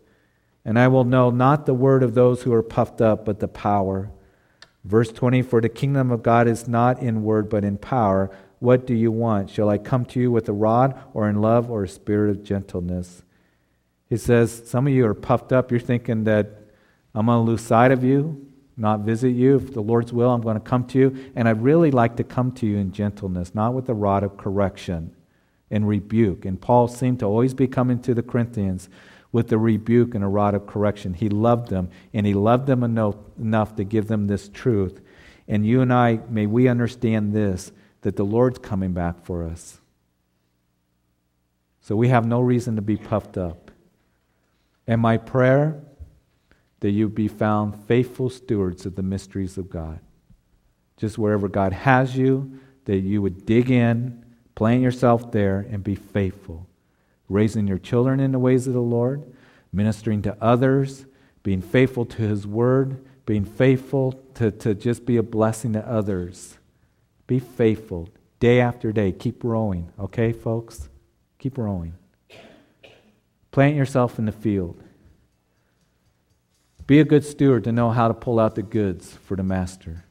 And 0.65 0.79
I 0.79 0.89
will 0.89 1.05
know 1.05 1.31
not 1.31 1.65
the 1.65 1.73
word 1.75 2.03
of 2.03 2.15
those 2.15 2.43
who 2.43 2.53
are 2.53 2.63
puffed 2.63 3.01
up, 3.01 3.25
but 3.25 3.41
the 3.41 3.49
power. 3.49 4.11
Verse 4.85 5.11
20, 5.11 5.43
for 5.43 5.61
the 5.61 5.69
kingdom 5.69 6.11
of 6.11 6.23
God 6.23 6.47
is 6.47 6.69
not 6.69 7.01
in 7.01 7.23
word, 7.23 7.49
but 7.49 7.65
in 7.65 7.79
power. 7.79 8.31
What 8.59 8.87
do 8.87 8.95
you 8.95 9.11
want? 9.11 9.49
Shall 9.49 9.69
I 9.69 9.79
come 9.79 10.05
to 10.07 10.21
you 10.21 10.31
with 10.31 10.49
a 10.49 10.53
rod, 10.53 11.01
or 11.15 11.29
in 11.29 11.41
love, 11.41 11.71
or 11.71 11.85
a 11.85 11.89
spirit 11.89 12.31
of 12.31 12.45
gentleness? 12.45 13.23
He 14.13 14.19
says, 14.19 14.69
Some 14.69 14.87
of 14.87 14.93
you 14.93 15.07
are 15.07 15.15
puffed 15.15 15.53
up. 15.53 15.71
You're 15.71 15.81
thinking 15.81 16.25
that 16.25 16.51
I'm 17.15 17.25
going 17.25 17.47
to 17.47 17.51
lose 17.51 17.63
sight 17.63 17.93
of 17.93 18.05
you, 18.05 18.47
not 18.77 19.01
visit 19.01 19.31
you. 19.31 19.57
If 19.57 19.73
the 19.73 19.81
Lord's 19.81 20.13
will, 20.13 20.29
I'm 20.29 20.43
going 20.43 20.59
to 20.59 20.61
come 20.61 20.85
to 20.89 20.99
you. 20.99 21.33
And 21.35 21.49
I'd 21.49 21.63
really 21.63 21.91
like 21.91 22.17
to 22.17 22.25
come 22.25 22.53
to 22.57 22.67
you 22.67 22.77
in 22.77 22.93
gentleness, 22.93 23.55
not 23.55 23.73
with 23.73 23.89
a 23.89 23.95
rod 23.95 24.23
of 24.23 24.37
correction 24.37 25.17
and 25.71 25.89
rebuke. 25.89 26.45
And 26.45 26.61
Paul 26.61 26.89
seemed 26.89 27.21
to 27.21 27.25
always 27.25 27.55
be 27.55 27.67
coming 27.67 28.03
to 28.03 28.13
the 28.13 28.23
Corinthians 28.23 28.91
with 29.33 29.49
the 29.49 29.57
rebuke 29.57 30.15
and 30.15 30.23
a 30.23 30.29
rod 30.29 30.55
of 30.55 30.67
correction. 30.67 31.15
He 31.15 31.31
loved 31.31 31.71
them, 31.71 31.89
and 32.13 32.27
he 32.27 32.35
loved 32.35 32.67
them 32.67 32.83
enough 32.85 33.77
to 33.77 33.83
give 33.83 34.09
them 34.09 34.27
this 34.27 34.51
truth. 34.51 35.01
And 35.49 35.67
you 35.67 35.81
and 35.81 35.91
I, 35.91 36.21
may 36.29 36.45
we 36.45 36.69
understand 36.69 37.33
this 37.33 37.73
that 38.03 38.17
the 38.17 38.27
Lord's 38.27 38.59
coming 38.59 38.93
back 38.93 39.25
for 39.25 39.43
us. 39.43 39.81
So 41.81 41.97
we 41.97 42.09
have 42.09 42.27
no 42.27 42.43
reason 42.43 42.77
to 42.77 42.83
be 42.83 42.99
puffed 42.99 43.39
up. 43.39 43.72
And 44.87 45.01
my 45.01 45.17
prayer 45.17 45.81
that 46.81 46.91
you 46.91 47.09
be 47.09 47.29
found 47.29 47.85
faithful 47.85 48.29
stewards 48.29 48.85
of 48.87 48.97
the 48.97 49.03
mysteries 49.03 49.57
of 49.57 49.71
God. 49.71 50.01
Just 50.97 51.17
wherever 51.17 51.49
God 51.49 51.73
has 51.73 52.17
you, 52.17 52.59
that 52.87 52.99
you 52.99 53.23
would 53.23 53.47
dig 53.47 53.71
in, 53.71 54.25
plant 54.57 54.83
yourself 54.83 55.31
there, 55.31 55.67
and 55.71 55.85
be 55.85 55.95
faithful. 55.95 56.67
Raising 57.29 57.69
your 57.69 57.79
children 57.79 58.19
in 58.19 58.33
the 58.33 58.39
ways 58.39 58.67
of 58.67 58.75
the 58.75 58.81
Lord, 58.81 59.23
ministering 59.73 60.23
to 60.23 60.37
others, 60.41 61.07
being 61.45 61.63
faithful 61.63 62.05
to 62.05 62.23
His 62.23 62.47
Word, 62.47 63.05
being 63.27 63.45
faithful 63.45 64.13
to, 64.35 64.51
to 64.51 64.75
just 64.75 65.07
be 65.07 65.17
a 65.17 65.23
blessing 65.23 65.73
to 65.75 65.89
others. 65.89 66.59
Be 67.29 67.39
faithful 67.39 68.09
day 68.41 68.61
after 68.61 68.93
day. 68.93 69.13
Keep 69.13 69.45
rowing, 69.45 69.93
okay, 69.99 70.33
folks? 70.33 70.89
Keep 71.39 71.59
rowing. 71.59 71.95
Plant 73.53 73.77
yourself 73.77 74.19
in 74.19 74.25
the 74.25 74.33
field. 74.33 74.83
Be 76.87 77.01
a 77.01 77.05
good 77.05 77.25
steward 77.25 77.65
to 77.65 77.73
know 77.73 77.91
how 77.91 78.09
to 78.09 78.15
pull 78.15 78.41
out 78.41 78.55
the 78.55 78.63
goods 78.63 79.13
for 79.25 79.37
the 79.37 79.43
master. 79.43 80.05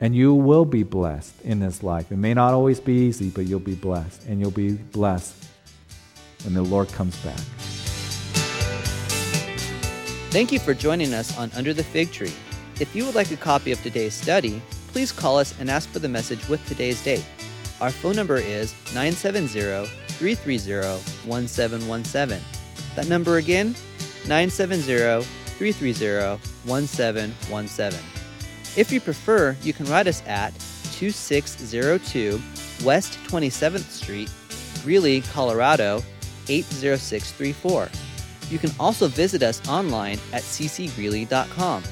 And 0.00 0.14
you 0.14 0.32
will 0.32 0.64
be 0.64 0.84
blessed 0.84 1.34
in 1.42 1.58
this 1.58 1.82
life. 1.82 2.12
It 2.12 2.16
may 2.16 2.34
not 2.34 2.54
always 2.54 2.78
be 2.78 2.92
easy, 2.92 3.28
but 3.28 3.46
you'll 3.46 3.58
be 3.58 3.74
blessed. 3.74 4.26
And 4.26 4.40
you'll 4.40 4.52
be 4.52 4.72
blessed 4.72 5.34
when 6.44 6.54
the 6.54 6.62
Lord 6.62 6.88
comes 6.92 7.16
back. 7.24 7.40
Thank 10.30 10.52
you 10.52 10.60
for 10.60 10.74
joining 10.74 11.14
us 11.14 11.36
on 11.36 11.50
Under 11.56 11.74
the 11.74 11.82
Fig 11.82 12.12
Tree. 12.12 12.32
If 12.78 12.94
you 12.94 13.04
would 13.04 13.16
like 13.16 13.32
a 13.32 13.36
copy 13.36 13.72
of 13.72 13.82
today's 13.82 14.14
study, 14.14 14.62
please 14.92 15.10
call 15.10 15.38
us 15.38 15.58
and 15.58 15.68
ask 15.68 15.88
for 15.88 15.98
the 15.98 16.08
message 16.08 16.48
with 16.48 16.64
today's 16.68 17.02
date. 17.02 17.26
Our 17.80 17.90
phone 17.90 18.14
number 18.14 18.36
is 18.36 18.74
970 18.94 20.07
330 20.18 21.02
1717. 21.28 22.40
That 22.96 23.08
number 23.08 23.36
again, 23.36 23.74
970 24.26 25.22
330 25.22 26.40
1717. 26.64 28.00
If 28.76 28.92
you 28.92 29.00
prefer, 29.00 29.56
you 29.62 29.72
can 29.72 29.86
write 29.86 30.06
us 30.06 30.22
at 30.26 30.52
2602 30.92 32.40
West 32.84 33.18
27th 33.26 33.90
Street, 33.90 34.30
Greeley, 34.84 35.20
Colorado 35.32 36.02
80634. 36.48 37.88
You 38.50 38.58
can 38.58 38.70
also 38.80 39.08
visit 39.08 39.42
us 39.42 39.66
online 39.68 40.18
at 40.32 40.42
ccgreeley.com. 40.42 41.82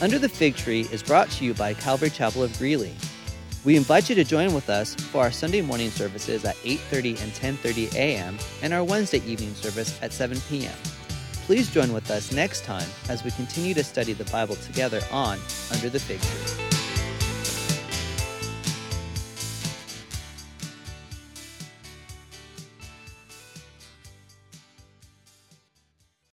Under 0.00 0.18
the 0.18 0.28
Fig 0.28 0.56
Tree 0.56 0.82
is 0.92 1.02
brought 1.02 1.30
to 1.32 1.44
you 1.44 1.52
by 1.52 1.74
Calvary 1.74 2.10
Chapel 2.10 2.42
of 2.42 2.56
Greeley. 2.58 2.94
We 3.62 3.76
invite 3.76 4.08
you 4.08 4.14
to 4.14 4.24
join 4.24 4.54
with 4.54 4.70
us 4.70 4.94
for 4.94 5.20
our 5.20 5.30
Sunday 5.30 5.60
morning 5.60 5.90
services 5.90 6.44
at 6.46 6.56
8:30 6.64 7.22
and 7.22 7.32
10:30 7.32 7.94
a.m. 7.94 8.38
and 8.62 8.72
our 8.72 8.82
Wednesday 8.82 9.22
evening 9.26 9.54
service 9.54 9.98
at 10.00 10.14
7 10.14 10.40
p.m. 10.48 10.72
Please 11.44 11.68
join 11.68 11.92
with 11.92 12.10
us 12.10 12.32
next 12.32 12.64
time 12.64 12.88
as 13.10 13.22
we 13.22 13.30
continue 13.32 13.74
to 13.74 13.84
study 13.84 14.14
the 14.14 14.24
Bible 14.30 14.56
together 14.56 15.02
on 15.12 15.38
Under 15.72 15.90
the 15.90 16.00
Fig 16.00 16.20
Tree. 16.20 16.69